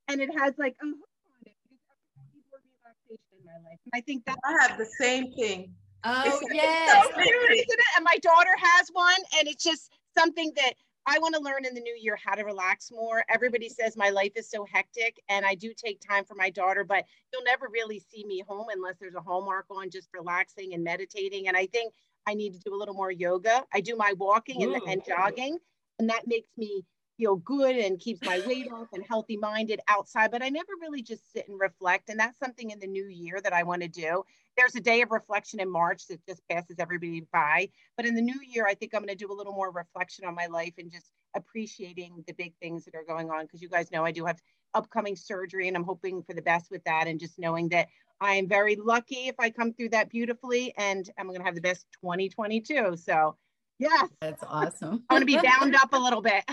and 0.06 0.20
it 0.20 0.30
has 0.38 0.54
like 0.56 0.76
a 0.80 0.86
hook 0.86 1.10
on 1.34 1.42
it 1.46 1.56
because 1.64 1.82
everybody 2.14 2.30
needs 2.32 2.46
more 2.48 2.60
relaxation 2.78 3.26
in 3.40 3.44
my 3.44 3.58
life. 3.68 3.80
And 3.82 3.92
I 3.92 4.02
think 4.02 4.24
that's 4.24 4.38
I 4.44 4.68
have 4.68 4.78
the 4.78 4.86
same 5.00 5.32
thing. 5.32 5.74
Oh, 6.04 6.40
so 6.40 6.48
yes. 6.52 7.08
it? 7.16 7.78
And 7.96 8.04
my 8.04 8.16
daughter 8.22 8.54
has 8.58 8.88
one, 8.92 9.16
and 9.38 9.48
it's 9.48 9.64
just 9.64 9.92
something 10.16 10.52
that 10.56 10.74
I 11.06 11.18
want 11.20 11.34
to 11.36 11.40
learn 11.40 11.64
in 11.64 11.74
the 11.74 11.80
new 11.80 11.96
year 11.98 12.18
how 12.22 12.34
to 12.34 12.42
relax 12.42 12.90
more. 12.90 13.24
Everybody 13.28 13.68
says 13.68 13.96
my 13.96 14.10
life 14.10 14.32
is 14.34 14.50
so 14.50 14.66
hectic, 14.70 15.20
and 15.28 15.46
I 15.46 15.54
do 15.54 15.72
take 15.76 16.00
time 16.00 16.24
for 16.24 16.34
my 16.34 16.50
daughter, 16.50 16.84
but 16.84 17.04
you'll 17.32 17.44
never 17.44 17.68
really 17.72 18.00
see 18.00 18.24
me 18.24 18.42
home 18.46 18.66
unless 18.72 18.96
there's 18.98 19.14
a 19.14 19.20
hallmark 19.20 19.66
on 19.70 19.88
just 19.88 20.08
relaxing 20.12 20.74
and 20.74 20.82
meditating. 20.82 21.46
And 21.46 21.56
I 21.56 21.66
think 21.66 21.94
I 22.26 22.34
need 22.34 22.54
to 22.54 22.58
do 22.58 22.74
a 22.74 22.76
little 22.78 22.94
more 22.94 23.12
yoga. 23.12 23.64
I 23.72 23.80
do 23.80 23.94
my 23.94 24.14
walking 24.18 24.64
and, 24.64 24.74
and 24.88 25.02
jogging, 25.06 25.58
and 26.00 26.10
that 26.10 26.26
makes 26.26 26.50
me 26.56 26.84
feel 27.16 27.36
good 27.36 27.76
and 27.76 27.98
keeps 27.98 28.24
my 28.24 28.42
weight 28.46 28.70
off 28.70 28.88
and 28.92 29.04
healthy 29.08 29.36
minded 29.36 29.80
outside. 29.88 30.30
But 30.30 30.42
I 30.42 30.48
never 30.48 30.72
really 30.80 31.02
just 31.02 31.32
sit 31.32 31.48
and 31.48 31.58
reflect. 31.58 32.08
And 32.08 32.18
that's 32.18 32.38
something 32.38 32.70
in 32.70 32.78
the 32.78 32.86
new 32.86 33.06
year 33.06 33.40
that 33.42 33.52
I 33.52 33.62
want 33.62 33.82
to 33.82 33.88
do 33.88 34.24
there's 34.56 34.74
a 34.74 34.80
day 34.80 35.02
of 35.02 35.10
reflection 35.10 35.60
in 35.60 35.70
March 35.70 36.06
that 36.08 36.24
just 36.26 36.46
passes 36.48 36.76
everybody 36.78 37.26
by. 37.32 37.68
But 37.96 38.06
in 38.06 38.14
the 38.14 38.22
new 38.22 38.40
year, 38.46 38.66
I 38.66 38.74
think 38.74 38.94
I'm 38.94 39.02
going 39.02 39.08
to 39.08 39.14
do 39.14 39.30
a 39.32 39.34
little 39.34 39.52
more 39.52 39.70
reflection 39.70 40.24
on 40.24 40.34
my 40.34 40.46
life 40.46 40.74
and 40.78 40.90
just 40.90 41.10
appreciating 41.34 42.24
the 42.26 42.32
big 42.32 42.54
things 42.60 42.84
that 42.86 42.94
are 42.94 43.04
going 43.04 43.30
on. 43.30 43.44
Because 43.44 43.60
you 43.60 43.68
guys 43.68 43.92
know 43.92 44.04
I 44.04 44.12
do 44.12 44.24
have 44.24 44.40
upcoming 44.74 45.16
surgery 45.16 45.68
and 45.68 45.76
I'm 45.76 45.84
hoping 45.84 46.22
for 46.22 46.34
the 46.34 46.42
best 46.42 46.70
with 46.70 46.82
that. 46.84 47.06
And 47.06 47.20
just 47.20 47.38
knowing 47.38 47.68
that 47.70 47.88
I 48.20 48.34
am 48.34 48.48
very 48.48 48.76
lucky 48.76 49.28
if 49.28 49.36
I 49.38 49.50
come 49.50 49.74
through 49.74 49.90
that 49.90 50.08
beautifully 50.08 50.74
and 50.78 51.08
I'm 51.18 51.26
going 51.26 51.40
to 51.40 51.44
have 51.44 51.54
the 51.54 51.60
best 51.60 51.86
2022. 52.00 52.96
So, 52.96 53.36
yes, 53.78 54.08
That's 54.20 54.42
awesome. 54.42 55.04
I 55.10 55.14
want 55.14 55.22
to 55.22 55.26
be 55.26 55.38
bound 55.38 55.76
up 55.76 55.92
a 55.92 55.98
little 55.98 56.22
bit. 56.22 56.44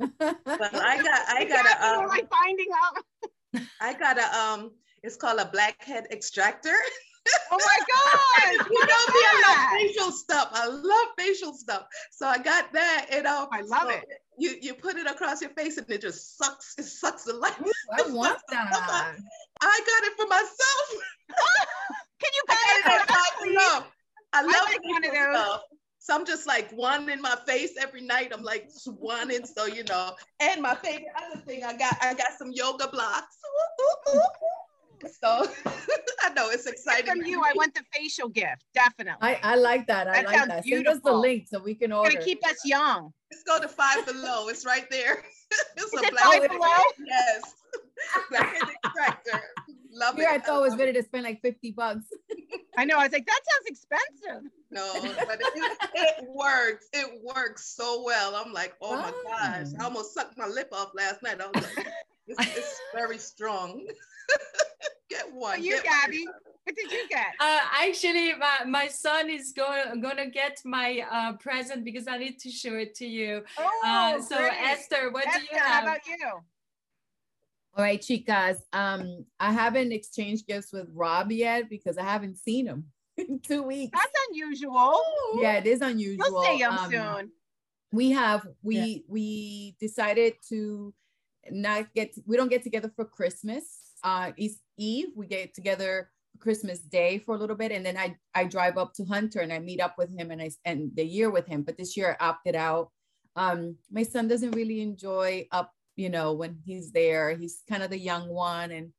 Well, 0.00 0.70
I 0.74 1.02
got 1.02 1.28
I 1.28 1.44
got 1.44 1.66
Exactly, 1.66 1.88
a 1.88 2.00
um, 2.00 2.08
like 2.08 2.30
binding 2.30 2.68
up. 2.84 3.64
I 3.80 3.94
got 3.94 4.18
a 4.18 4.38
um 4.38 4.70
it's 5.02 5.16
called 5.16 5.40
a 5.40 5.46
blackhead 5.46 6.06
extractor. 6.10 6.74
Oh 7.52 7.58
my 7.58 7.78
God. 7.94 8.66
you 8.70 8.86
know 8.86 9.04
me, 9.12 9.20
I 9.30 9.42
love 9.48 9.80
facial 9.80 10.12
stuff. 10.12 10.48
I 10.52 10.66
love 10.66 11.08
facial 11.18 11.54
stuff. 11.54 11.84
So 12.10 12.26
I 12.26 12.38
got 12.38 12.72
that 12.72 13.06
and 13.10 13.26
um 13.26 13.48
I 13.52 13.60
love 13.62 13.82
so 13.82 13.88
it. 13.90 14.04
You 14.38 14.56
you 14.60 14.74
put 14.74 14.96
it 14.96 15.06
across 15.06 15.40
your 15.40 15.50
face 15.50 15.76
and 15.76 15.90
it 15.90 16.00
just 16.00 16.38
sucks, 16.38 16.74
it 16.78 16.84
sucks 16.84 17.24
the 17.24 17.34
life. 17.34 17.56
I 17.92 18.02
want 18.10 18.40
that. 18.50 19.16
I 19.62 19.80
got 19.86 20.04
it 20.04 20.12
for 20.16 20.26
myself. 20.28 21.02
Can 22.20 22.30
you 22.34 22.42
I 22.48 22.54
buy 22.54 22.90
it 22.90 22.96
it 22.96 23.02
for 23.02 23.06
for 23.06 23.18
us, 23.18 23.30
please? 23.40 23.82
I 24.32 24.42
love 24.42 24.54
like 24.64 24.84
one 24.84 25.04
of 25.04 25.12
those. 25.12 25.34
stuff. 25.34 25.62
So 26.10 26.16
I'm 26.16 26.26
just 26.26 26.44
like 26.44 26.72
one 26.72 27.08
in 27.08 27.20
my 27.20 27.36
face 27.46 27.74
every 27.80 28.00
night. 28.00 28.32
I'm 28.34 28.42
like 28.42 28.68
swanning, 28.68 29.46
so 29.46 29.66
you 29.66 29.84
know. 29.84 30.16
And 30.40 30.60
my 30.60 30.74
favorite 30.74 31.06
other 31.16 31.40
thing, 31.42 31.62
I 31.62 31.76
got 31.76 31.94
I 32.02 32.14
got 32.14 32.32
some 32.36 32.50
yoga 32.50 32.88
blocks. 32.88 33.38
So 35.02 35.28
I 36.22 36.28
know 36.36 36.50
it's 36.50 36.66
exciting. 36.66 37.06
From 37.06 37.24
you, 37.24 37.40
I 37.40 37.54
want 37.56 37.74
the 37.74 37.82
facial 37.90 38.28
gift, 38.28 38.66
definitely. 38.74 39.16
I, 39.22 39.40
I 39.42 39.54
like 39.54 39.86
that. 39.86 40.06
I 40.08 40.16
That 40.16 40.26
like 40.26 40.36
sounds 40.36 40.48
that. 40.48 40.64
Send 40.66 40.86
us 40.88 40.98
the 41.02 41.14
link 41.14 41.46
so 41.50 41.58
we 41.58 41.74
can 41.74 41.90
It's 41.90 41.96
order. 41.96 42.12
gonna 42.12 42.22
keep 42.22 42.46
us 42.46 42.58
young. 42.66 43.10
Let's 43.32 43.42
go 43.44 43.58
to 43.58 43.66
five 43.66 44.04
below. 44.04 44.48
It's 44.48 44.66
right 44.66 44.84
there. 44.90 45.22
it's 45.78 45.86
Is 45.86 46.02
a 46.02 46.04
it 46.04 46.10
black 46.10 46.24
five 46.24 46.42
oh, 46.42 46.48
below? 46.48 47.06
Yes. 47.06 47.54
Blackhead 48.28 48.68
extractor. 48.84 49.40
Love 49.90 50.16
Here 50.16 50.28
I 50.30 50.38
thought 50.38 50.58
it 50.58 50.70
was 50.70 50.78
ready 50.78 50.92
to 50.92 51.02
spend 51.02 51.24
like 51.24 51.40
50 51.40 51.70
bucks. 51.72 52.04
I 52.76 52.84
know. 52.84 52.96
I 52.98 53.04
was 53.04 53.12
like, 53.12 53.26
that 53.26 53.40
sounds 53.50 53.66
expensive. 53.66 54.50
No, 54.70 54.92
but 55.26 55.40
it, 55.40 55.78
it 55.94 56.28
works. 56.28 56.86
It 56.92 57.20
works 57.22 57.64
so 57.64 58.02
well. 58.04 58.34
I'm 58.36 58.52
like, 58.52 58.74
oh 58.80 58.96
my 58.96 59.12
gosh. 59.24 59.66
I 59.78 59.84
almost 59.84 60.14
sucked 60.14 60.38
my 60.38 60.46
lip 60.46 60.68
off 60.72 60.90
last 60.94 61.22
night. 61.22 61.40
I 61.40 61.46
was 61.46 61.76
like, 61.76 61.86
it's, 62.28 62.56
it's 62.56 62.80
very 62.94 63.18
strong. 63.18 63.86
get 65.10 65.26
one. 65.32 65.40
What 65.40 65.62
you, 65.62 65.72
get 65.82 65.84
one. 65.84 66.00
Gabby? 66.02 66.26
What 66.64 66.76
did 66.76 66.92
you 66.92 67.08
get? 67.08 67.26
Uh, 67.40 67.58
actually, 67.82 68.34
my, 68.34 68.64
my 68.66 68.86
son 68.86 69.28
is 69.30 69.52
going 69.52 70.00
gonna 70.00 70.30
get 70.30 70.60
my 70.64 71.02
uh, 71.10 71.32
present 71.38 71.84
because 71.84 72.06
I 72.06 72.18
need 72.18 72.38
to 72.40 72.50
show 72.50 72.74
it 72.74 72.94
to 72.96 73.06
you. 73.06 73.42
Oh, 73.58 73.70
Uh, 73.84 74.20
so 74.20 74.36
great. 74.36 74.52
Esther, 74.62 75.10
what 75.10 75.24
do 75.24 75.30
Esther, 75.30 75.42
you 75.50 75.58
how 75.58 75.66
have? 75.66 75.82
about 75.84 76.06
you? 76.06 76.16
All 77.76 77.84
right, 77.84 78.00
chicas. 78.00 78.56
Um, 78.72 79.24
I 79.38 79.52
haven't 79.52 79.92
exchanged 79.92 80.46
gifts 80.46 80.72
with 80.72 80.88
Rob 80.92 81.30
yet 81.30 81.70
because 81.70 81.96
I 81.98 82.02
haven't 82.02 82.36
seen 82.36 82.66
him 82.66 82.86
in 83.16 83.40
two 83.40 83.62
weeks. 83.62 83.92
That's 83.96 84.12
unusual. 84.30 85.00
Yeah, 85.36 85.58
it 85.58 85.66
is 85.66 85.80
unusual. 85.80 86.26
You'll 86.30 86.42
see 86.44 86.58
him 86.62 86.72
Um, 86.72 86.90
soon. 86.90 87.30
we 87.92 88.10
have 88.10 88.46
we 88.62 88.76
Yeah. 88.76 88.98
we 89.08 89.76
decided 89.80 90.34
to 90.48 90.92
not 91.50 91.92
get 91.94 92.14
we 92.26 92.36
don't 92.36 92.50
get 92.50 92.62
together 92.62 92.92
for 92.94 93.04
christmas 93.06 93.64
uh 94.04 94.30
east 94.36 94.60
eve 94.76 95.08
we 95.16 95.26
get 95.26 95.54
together 95.54 96.10
christmas 96.38 96.80
day 96.80 97.18
for 97.18 97.34
a 97.34 97.38
little 97.38 97.56
bit 97.56 97.72
and 97.72 97.84
then 97.84 97.96
i 97.96 98.14
i 98.34 98.44
drive 98.44 98.76
up 98.76 98.92
to 98.92 99.04
hunter 99.06 99.40
and 99.40 99.50
i 99.52 99.58
meet 99.58 99.80
up 99.80 99.94
with 99.96 100.10
him 100.16 100.30
and 100.30 100.40
i 100.42 100.48
spend 100.48 100.92
the 100.94 101.02
year 101.04 101.30
with 101.30 101.46
him 101.46 101.62
but 101.62 101.76
this 101.78 101.96
year 101.96 102.14
i 102.20 102.24
opted 102.28 102.54
out 102.54 102.90
um 103.36 103.74
my 103.90 104.02
son 104.02 104.28
doesn't 104.28 104.52
really 104.52 104.80
enjoy 104.82 105.46
up 105.50 105.72
you 106.00 106.08
know 106.08 106.32
when 106.32 106.58
he's 106.64 106.90
there 106.92 107.36
he's 107.36 107.62
kind 107.68 107.82
of 107.82 107.90
the 107.90 107.98
young 107.98 108.28
one 108.28 108.70
and 108.70 108.92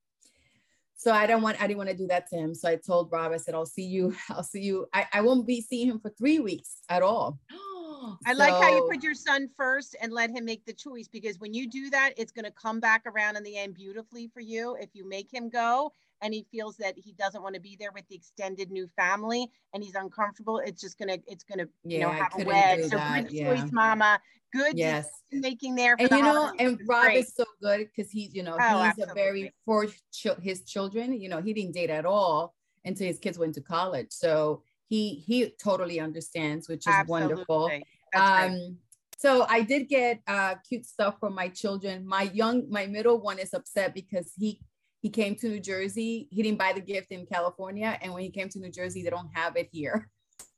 so 0.96 1.12
I 1.12 1.26
don't 1.26 1.42
want, 1.42 1.60
I 1.60 1.66
didn't 1.66 1.80
want 1.80 1.90
to 1.90 1.98
do 1.98 2.06
that 2.10 2.28
to 2.28 2.36
him. 2.36 2.54
So 2.54 2.70
I 2.70 2.76
told 2.76 3.12
Rob, 3.12 3.32
I 3.32 3.38
said, 3.38 3.56
I'll 3.56 3.66
see 3.66 3.86
you, 3.86 4.16
I'll 4.30 4.44
see 4.44 4.62
you. 4.62 4.86
I, 4.94 5.08
I 5.12 5.22
won't 5.22 5.48
be 5.48 5.60
seeing 5.60 5.88
him 5.88 6.00
for 6.00 6.12
three 6.12 6.38
weeks 6.38 6.78
at 6.90 7.02
all. 7.02 7.40
I 8.26 8.34
like 8.34 8.54
how 8.54 8.70
you 8.70 8.84
put 8.90 9.04
your 9.04 9.14
son 9.14 9.50
first 9.56 9.96
and 10.02 10.12
let 10.12 10.30
him 10.30 10.46
make 10.46 10.66
the 10.66 10.74
choice 10.74 11.08
because 11.08 11.40
when 11.40 11.54
you 11.54 11.70
do 11.70 11.90
that, 11.90 12.12
it's 12.18 12.32
going 12.32 12.46
to 12.46 12.52
come 12.52 12.80
back 12.80 13.04
around 13.06 13.36
in 13.36 13.44
the 13.44 13.58
end 13.58 13.76
beautifully 13.76 14.30
for 14.34 14.40
you. 14.40 14.76
If 14.80 14.90
you 14.94 15.08
make 15.08 15.34
him 15.34 15.50
go 15.50 15.92
and 16.22 16.34
he 16.34 16.46
feels 16.52 16.78
that 16.78 16.96
he 16.98 17.14
doesn't 17.14 17.42
want 17.42 17.56
to 17.56 17.62
be 17.62 17.76
there 17.80 17.92
with 17.92 18.08
the 18.10 18.16
extended 18.16 18.72
new 18.72 18.88
family 18.96 19.50
and 19.74 19.84
he's 19.84 19.96
uncomfortable, 19.96 20.60
it's 20.60 20.82
just 20.82 20.98
gonna, 20.98 21.18
it's 21.28 21.44
gonna, 21.44 21.68
you 21.84 22.00
know, 22.00 22.12
have 22.12 22.32
a 22.40 22.44
wedge. 22.44 22.84
So 22.86 22.98
good 23.14 23.32
yeah. 23.32 23.46
choice, 23.56 23.72
Mama. 23.72 24.20
Good 24.54 24.78
Yes. 24.78 25.10
decision 25.30 25.42
making 25.42 25.76
there. 25.76 25.98
For 25.98 26.04
and 26.04 26.12
the 26.12 26.18
you 26.18 26.24
know, 26.24 26.48
holidays. 26.48 26.78
and 26.80 26.80
Rob 26.88 27.04
great. 27.06 27.18
is 27.20 27.34
so 27.36 27.46
good 27.62 27.88
because 27.96 28.12
he's, 28.12 28.34
you 28.34 28.44
know, 28.44 28.58
Oh, 28.60 28.84
he's 28.84 29.00
a 29.00 29.14
very 29.14 29.54
for 29.66 29.88
chil- 30.12 30.40
his 30.42 30.64
children. 30.64 31.20
You 31.20 31.30
know, 31.30 31.42
he 31.42 31.54
didn't 31.54 31.74
date 31.74 31.90
at 31.90 32.06
all 32.06 32.54
until 32.84 33.08
his 33.08 33.20
kids 33.20 33.38
went 33.38 33.56
to 33.56 33.62
college. 33.62 34.08
So 34.10 34.64
he 34.92 35.24
he 35.26 35.50
totally 35.52 36.02
understands, 36.02 36.68
which 36.68 36.86
is 36.86 36.94
wonderful. 37.08 37.72
Absolutely. 37.72 37.86
Great. 38.14 38.22
Um, 38.22 38.78
so 39.18 39.46
I 39.48 39.62
did 39.62 39.88
get 39.88 40.20
uh, 40.28 40.56
cute 40.68 40.86
stuff 40.86 41.16
from 41.18 41.34
my 41.34 41.48
children. 41.48 42.06
My 42.06 42.24
young, 42.24 42.70
my 42.70 42.88
middle 42.88 43.22
one 43.22 43.40
is 43.40 43.54
upset 43.54 43.94
because 43.94 44.34
he 44.38 44.60
he 45.02 45.10
came 45.10 45.36
to 45.36 45.48
New 45.48 45.62
Jersey. 45.62 46.28
He 46.30 46.44
didn't 46.44 46.58
buy 46.58 46.74
the 46.74 46.82
gift 46.82 47.12
in 47.12 47.26
California, 47.26 47.98
and 48.02 48.14
when 48.14 48.24
he 48.24 48.30
came 48.30 48.50
to 48.50 48.60
New 48.60 48.70
Jersey, 48.70 49.02
they 49.02 49.10
don't 49.10 49.30
have 49.34 49.56
it 49.56 49.70
here. 49.72 50.10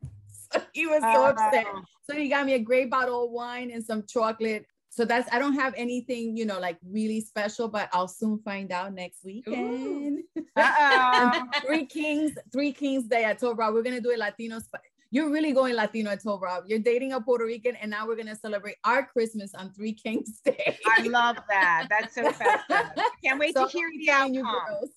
so 0.52 0.62
he 0.74 0.88
was 0.88 1.02
so 1.02 1.26
upset. 1.26 1.68
Oh. 1.68 1.84
So 2.10 2.18
he 2.18 2.28
got 2.28 2.48
me 2.48 2.56
a 2.56 2.60
great 2.60 2.90
bottle 2.90 3.26
of 3.26 3.32
wine 3.32 3.70
and 3.70 3.86
some 3.86 4.04
chocolate. 4.10 4.66
So 4.96 5.06
that's 5.06 5.28
I 5.34 5.40
don't 5.40 5.56
have 5.56 5.74
anything, 5.76 6.38
you 6.38 6.46
know, 6.46 6.60
like 6.60 6.78
really 6.88 7.20
special, 7.20 7.68
but 7.68 7.90
I'll 7.94 8.08
soon 8.08 8.38
find 8.46 8.72
out 8.72 8.94
next 8.94 9.26
weekend. 9.26 10.20
Uh-oh. 10.56 11.46
Three 11.66 11.88
Kings, 11.88 12.34
Three 12.52 12.72
Kings 12.72 13.06
Day. 13.06 13.26
I 13.26 13.34
told 13.34 13.58
Rob 13.58 13.74
we're 13.74 13.82
gonna 13.82 14.00
do 14.00 14.14
a 14.16 14.18
Latino. 14.18 14.60
Sp- 14.62 14.86
You're 15.10 15.32
really 15.32 15.52
going 15.52 15.74
Latino. 15.74 16.12
I 16.12 16.16
told 16.16 16.44
Rob 16.44 16.66
you're 16.68 16.78
dating 16.78 17.14
a 17.14 17.20
Puerto 17.20 17.44
Rican, 17.44 17.76
and 17.78 17.90
now 17.90 18.06
we're 18.08 18.16
gonna 18.16 18.36
celebrate 18.36 18.76
our 18.84 19.04
Christmas 19.04 19.56
on 19.56 19.72
Three 19.74 19.94
Kings 19.94 20.40
Day. 20.46 20.78
I 20.86 21.02
love 21.08 21.38
that. 21.50 21.88
That's 21.90 22.14
so 22.14 22.32
festive. 22.32 23.04
Can't 23.24 23.40
wait 23.40 23.56
So 23.56 23.66
to 23.66 23.72
hear 23.72 23.88
I'm 23.88 23.98
the 23.98 24.06
telling 24.06 24.34
you 24.36 24.46
outcome. 24.46 24.62
girls. 24.80 24.90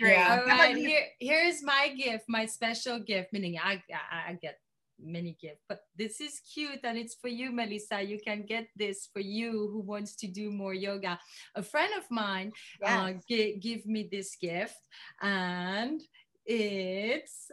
Great. 0.00 0.10
Yeah. 0.12 0.24
How 0.24 0.38
All 0.38 0.44
about 0.46 0.58
right, 0.58 0.76
you? 0.76 0.88
here, 0.88 1.04
here's 1.20 1.62
my 1.62 1.94
gift, 1.96 2.24
my 2.28 2.46
special 2.46 2.98
gift, 2.98 3.32
meaning 3.32 3.58
I, 3.62 3.80
I, 3.94 4.30
I 4.30 4.38
get 4.42 4.58
many 5.02 5.36
gifts, 5.40 5.62
but 5.68 5.80
this 5.96 6.20
is 6.20 6.40
cute 6.52 6.80
and 6.84 6.98
it's 6.98 7.14
for 7.14 7.28
you, 7.28 7.52
Melissa. 7.52 8.02
You 8.02 8.18
can 8.24 8.44
get 8.46 8.68
this 8.76 9.08
for 9.12 9.20
you 9.20 9.50
who 9.72 9.80
wants 9.80 10.14
to 10.16 10.26
do 10.26 10.50
more 10.50 10.74
yoga. 10.74 11.18
A 11.54 11.62
friend 11.62 11.92
of 11.96 12.04
mine 12.10 12.52
uh, 12.84 13.12
Yes. 13.14 13.24
gi- 13.28 13.58
give 13.58 13.86
me 13.86 14.08
this 14.10 14.36
gift 14.36 14.78
and 15.22 16.00
it's 16.44 17.50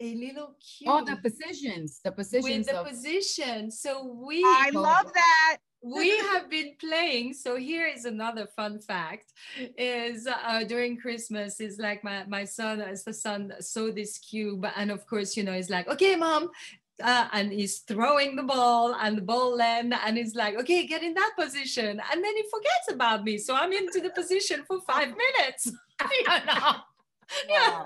a 0.00 0.14
little 0.14 0.54
cute 0.62 0.88
Oh, 0.92 1.04
the 1.04 1.16
positions, 1.16 2.00
the 2.04 2.12
positions. 2.12 2.44
with 2.44 2.66
the 2.66 2.78
of 2.80 2.86
position. 2.86 3.70
So 3.70 4.04
we 4.04 4.42
I 4.44 4.70
love 4.70 5.12
that. 5.12 5.58
We 5.82 6.16
have 6.18 6.50
been 6.50 6.74
playing 6.80 7.32
so 7.32 7.56
here 7.56 7.86
is 7.86 8.04
another 8.04 8.46
fun 8.46 8.80
fact 8.80 9.32
is 9.76 10.26
uh, 10.26 10.64
during 10.64 10.96
christmas 10.96 11.60
is 11.60 11.78
like 11.78 12.02
my 12.02 12.24
my 12.26 12.44
son 12.44 12.80
as 12.80 13.04
the 13.04 13.12
son 13.12 13.52
saw 13.60 13.90
this 13.90 14.18
cube 14.18 14.66
and 14.76 14.90
of 14.90 15.06
course 15.06 15.36
you 15.36 15.44
know 15.44 15.52
he's 15.52 15.70
like 15.70 15.88
okay 15.88 16.16
mom 16.16 16.50
uh, 17.00 17.28
and 17.32 17.52
he's 17.52 17.78
throwing 17.78 18.34
the 18.34 18.42
ball 18.42 18.92
and 18.96 19.16
the 19.16 19.22
ball 19.22 19.56
land 19.56 19.94
and 20.04 20.16
he's 20.16 20.34
like 20.34 20.56
okay 20.56 20.84
get 20.84 21.02
in 21.02 21.14
that 21.14 21.32
position 21.38 22.00
and 22.12 22.24
then 22.24 22.36
he 22.36 22.44
forgets 22.50 22.90
about 22.90 23.22
me 23.22 23.38
so 23.38 23.54
i'm 23.54 23.72
into 23.72 24.00
the 24.00 24.10
position 24.10 24.64
for 24.66 24.80
five 24.80 25.08
minutes? 25.08 25.70
yeah 27.48 27.84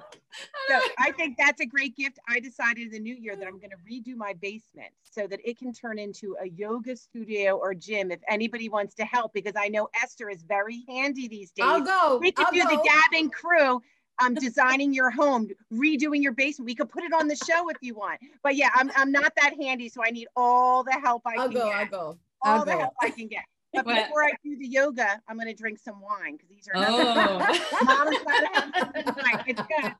So 0.68 0.81
I 0.98 1.12
think 1.12 1.37
that's 1.37 1.61
a 1.61 1.66
great 1.66 1.96
gift. 1.96 2.18
I 2.28 2.40
decided 2.40 2.87
in 2.87 2.90
the 2.92 2.98
new 3.00 3.14
year 3.14 3.37
that 3.37 3.46
I'm 3.46 3.59
going 3.59 3.70
to 3.70 3.76
redo 3.90 4.16
my 4.16 4.33
basement 4.35 4.88
so 5.02 5.26
that 5.26 5.40
it 5.44 5.59
can 5.59 5.72
turn 5.72 5.98
into 5.98 6.37
a 6.40 6.48
yoga 6.48 6.96
studio 6.96 7.57
or 7.57 7.74
gym 7.74 8.11
if 8.11 8.20
anybody 8.28 8.68
wants 8.68 8.94
to 8.96 9.05
help, 9.05 9.33
because 9.35 9.55
I 9.57 9.68
know 9.68 9.88
Esther 10.02 10.31
is 10.31 10.42
very 10.42 10.85
handy 10.88 11.28
these 11.28 11.50
days. 11.50 11.66
I'll 11.66 11.83
go. 11.83 12.18
we 12.20 12.33
could 12.33 12.46
I'll 12.46 12.52
do 12.52 12.61
the 12.62 12.76
go. 12.76 12.83
gabbing 12.85 13.31
crew. 13.31 13.83
Um, 14.22 14.35
designing 14.48 14.92
your 14.92 15.11
home, 15.11 15.48
redoing 15.72 16.22
your 16.22 16.33
basement. 16.33 16.66
We 16.66 16.74
could 16.74 16.90
put 16.90 17.02
it 17.02 17.12
on 17.14 17.28
the 17.28 17.35
show 17.35 17.68
if 17.70 17.78
you 17.81 17.94
want. 17.94 18.20
But 18.42 18.57
yeah, 18.57 18.68
I'm, 18.74 18.90
I'm 18.94 19.11
not 19.11 19.33
that 19.40 19.55
handy, 19.59 19.88
so 19.88 20.02
I 20.05 20.11
need 20.11 20.28
all 20.37 20.85
the 20.85 20.92
help 20.92 21.22
I 21.26 21.37
I'll 21.38 21.48
can 21.48 21.55
go. 21.57 21.64
get. 21.64 21.74
I'll 21.76 21.87
go. 21.87 21.98
all 21.98 22.18
I'll 22.59 22.64
the 22.64 22.72
go. 22.72 22.78
help 22.78 22.92
I 23.00 23.11
can 23.11 23.26
get. 23.26 23.44
But 23.72 23.87
Well- 23.87 24.04
before 24.04 24.24
I 24.24 24.30
do 24.44 24.56
the 24.58 24.66
yoga, 24.66 25.20
I'm 25.28 25.37
going 25.37 25.48
to 25.48 25.54
drink 25.54 25.78
some 25.78 26.00
wine 26.00 26.37
because 26.37 26.48
these 26.50 26.68
are 26.68 26.80
not 26.80 26.90
oh 26.90 27.85
Mama's 27.85 28.18
gotta 28.22 28.48
have 28.52 29.04
some 29.04 29.14
wine. 29.16 29.44
It's 29.46 29.62
good. 29.62 29.92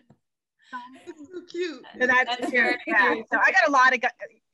It's 1.06 1.28
so 1.32 1.40
cute. 1.48 1.84
So 2.00 2.06
that's, 2.06 2.24
That's 2.36 2.50
very 2.50 2.76
very 2.88 3.18
yeah. 3.18 3.22
So 3.32 3.38
I 3.38 3.52
got 3.52 3.68
a 3.68 3.70
lot 3.70 3.94
of, 3.94 4.00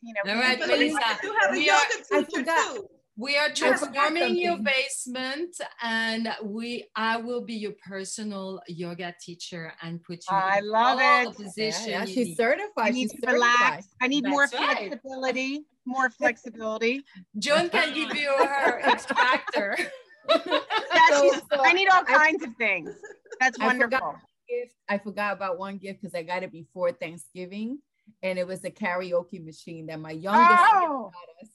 you 0.02 0.12
know. 0.24 0.32
All 0.34 0.38
right, 0.38 0.58
people- 0.60 0.76
Melissa. 0.76 1.18
You 1.22 1.34
have 1.40 1.50
a 1.50 1.52
we 1.52 1.70
are- 1.70 1.78
yoga 1.78 2.04
I 2.12 2.22
teacher 2.22 2.44
too. 2.44 2.86
We 3.16 3.36
are 3.36 3.50
transforming 3.50 4.36
your 4.36 4.56
basement, 4.58 5.56
and 5.82 6.28
we 6.42 6.86
I 6.96 7.16
will 7.18 7.42
be 7.42 7.54
your 7.54 7.72
personal 7.86 8.60
yoga 8.68 9.14
teacher 9.20 9.72
and 9.82 10.02
put 10.02 10.18
you. 10.30 10.36
I 10.36 10.58
in 10.58 10.68
love 10.68 10.98
all 11.00 11.30
it. 11.30 11.36
The 11.36 11.42
Yeah, 11.42 11.46
position 11.48 11.90
yeah, 11.90 12.04
you 12.04 12.12
she's 12.14 12.36
certified. 12.36 12.70
I 12.76 12.90
need 12.90 13.10
she's 13.10 13.20
to 13.20 13.32
relax. 13.32 13.88
I 14.00 14.08
need 14.08 14.26
more 14.26 14.46
That's 14.46 14.54
right. 14.54 14.88
flexibility. 14.88 15.64
More 15.86 16.10
flexibility. 16.10 17.02
Joan 17.38 17.68
can 17.70 17.92
give 17.94 18.14
you 18.16 18.28
her 18.36 18.80
extractor. 18.80 19.76
Yeah, 20.28 20.60
So- 21.10 21.32
so 21.52 21.60
I 21.64 21.72
need 21.72 21.88
all 21.88 22.02
I- 22.06 22.14
kinds 22.14 22.44
of 22.44 22.50
things. 22.56 22.94
That's 23.40 23.58
I 23.58 23.76
forgot- 23.78 24.02
wonderful. 24.02 24.28
gift. 24.48 24.74
I 24.88 24.98
forgot 24.98 25.32
about 25.32 25.58
one 25.58 25.78
gift 25.78 26.00
because 26.02 26.14
I 26.14 26.22
got 26.22 26.42
it 26.44 26.52
before 26.52 26.92
Thanksgiving, 26.92 27.78
and 28.22 28.38
it 28.38 28.46
was 28.46 28.62
a 28.64 28.70
karaoke 28.70 29.44
machine 29.44 29.86
that 29.86 29.98
my 29.98 30.10
youngest 30.12 30.62
Oh, 30.72 31.10
got 31.12 31.42
us. 31.42 31.48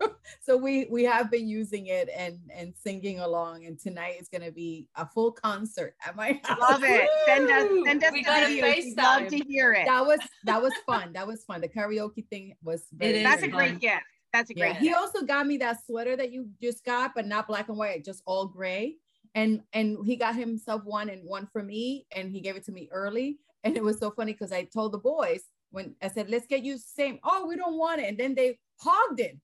so 0.40 0.56
we 0.56 0.86
we 0.90 1.04
have 1.04 1.30
been 1.30 1.48
using 1.48 1.86
it 1.86 2.08
and 2.16 2.38
and 2.54 2.74
singing 2.76 3.20
along, 3.20 3.66
and 3.66 3.78
tonight 3.78 4.16
is 4.20 4.28
gonna 4.28 4.52
be 4.52 4.88
a 4.96 5.06
full 5.06 5.32
concert 5.32 5.94
at 6.06 6.16
my 6.16 6.40
house. 6.44 6.58
love 6.60 6.82
it. 6.84 7.08
Send 7.26 7.50
us, 7.50 7.66
send 7.84 8.04
us 8.04 8.12
We 8.12 8.22
the 8.22 8.26
got 8.30 8.42
a 8.42 8.46
video. 8.46 9.02
Love 9.02 9.28
to 9.28 9.36
hear 9.38 9.72
it. 9.72 9.86
That 9.86 10.06
was 10.06 10.20
that 10.44 10.62
was 10.62 10.72
fun. 10.86 11.12
That 11.12 11.26
was 11.26 11.44
fun. 11.44 11.60
The 11.60 11.68
karaoke 11.68 12.26
thing 12.28 12.54
was 12.62 12.86
very 12.92 13.18
is 13.18 13.24
That's 13.24 13.42
a 13.42 13.48
great 13.48 13.70
fun. 13.72 13.78
gift. 13.78 14.02
That's 14.32 14.50
a 14.50 14.54
Yeah, 14.54 14.68
great 14.72 14.76
he 14.76 14.92
also 14.92 15.22
got 15.22 15.46
me 15.46 15.56
that 15.58 15.78
sweater 15.86 16.16
that 16.16 16.32
you 16.32 16.48
just 16.60 16.84
got, 16.84 17.14
but 17.14 17.26
not 17.26 17.48
black 17.48 17.68
and 17.68 17.78
white, 17.78 18.04
just 18.04 18.22
all 18.26 18.46
gray. 18.46 18.96
And 19.34 19.62
and 19.72 19.98
he 20.04 20.16
got 20.16 20.34
himself 20.34 20.82
one 20.84 21.08
and 21.08 21.22
one 21.24 21.48
for 21.52 21.62
me, 21.62 22.06
and 22.14 22.30
he 22.30 22.40
gave 22.40 22.56
it 22.56 22.64
to 22.66 22.72
me 22.72 22.88
early. 22.92 23.38
And 23.64 23.76
it 23.76 23.82
was 23.82 23.98
so 23.98 24.10
funny 24.10 24.32
because 24.32 24.52
I 24.52 24.64
told 24.64 24.92
the 24.92 24.98
boys 24.98 25.42
when 25.70 25.94
I 26.02 26.08
said, 26.08 26.30
"Let's 26.30 26.46
get 26.46 26.64
you 26.64 26.78
same." 26.78 27.18
Oh, 27.24 27.46
we 27.46 27.56
don't 27.56 27.76
want 27.76 28.00
it, 28.00 28.08
and 28.08 28.18
then 28.18 28.34
they 28.34 28.58
hogged 28.80 29.20
it, 29.20 29.36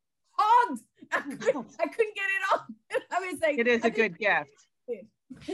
hogged. 0.44 0.82
I 1.12 1.20
couldn't, 1.36 1.66
I 1.80 1.86
couldn't 1.86 2.14
get 2.14 2.28
it 2.36 2.44
on. 2.52 3.00
I 3.12 3.32
was 3.32 3.40
like, 3.40 3.58
It 3.58 3.66
is 3.66 3.84
I 3.84 3.88
a 3.88 3.90
good 3.90 4.18
gift. 4.18 4.50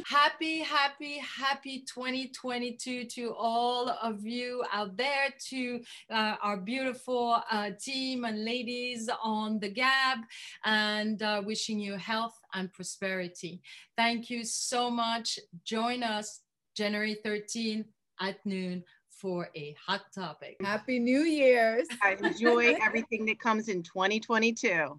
happy, 0.07 0.61
happy, 0.61 1.18
happy 1.18 1.85
2022 1.87 3.05
to 3.05 3.35
all 3.37 3.88
of 3.88 4.24
you 4.24 4.64
out 4.72 4.96
there, 4.96 5.33
to 5.48 5.81
uh, 6.11 6.37
our 6.42 6.57
beautiful 6.57 7.42
uh, 7.50 7.70
team 7.81 8.24
and 8.24 8.44
ladies 8.44 9.09
on 9.22 9.59
the 9.59 9.68
Gab, 9.70 10.18
and 10.64 11.22
uh, 11.22 11.42
wishing 11.44 11.79
you 11.81 11.96
health 11.96 12.38
and 12.55 12.72
prosperity. 12.72 13.62
Thank 13.96 14.31
you 14.31 14.44
so 14.44 14.90
much. 14.90 15.38
Join 15.64 16.03
us 16.03 16.40
January 16.76 17.16
13 17.24 17.85
at 18.20 18.44
noon 18.44 18.85
for 19.20 19.50
a 19.54 19.76
hot 19.85 20.00
topic. 20.14 20.56
Happy 20.62 20.98
New 20.98 21.20
Year's. 21.20 21.87
I 22.02 22.16
enjoy 22.22 22.78
everything 22.83 23.26
that 23.26 23.38
comes 23.38 23.68
in 23.68 23.83
2022. 23.83 24.98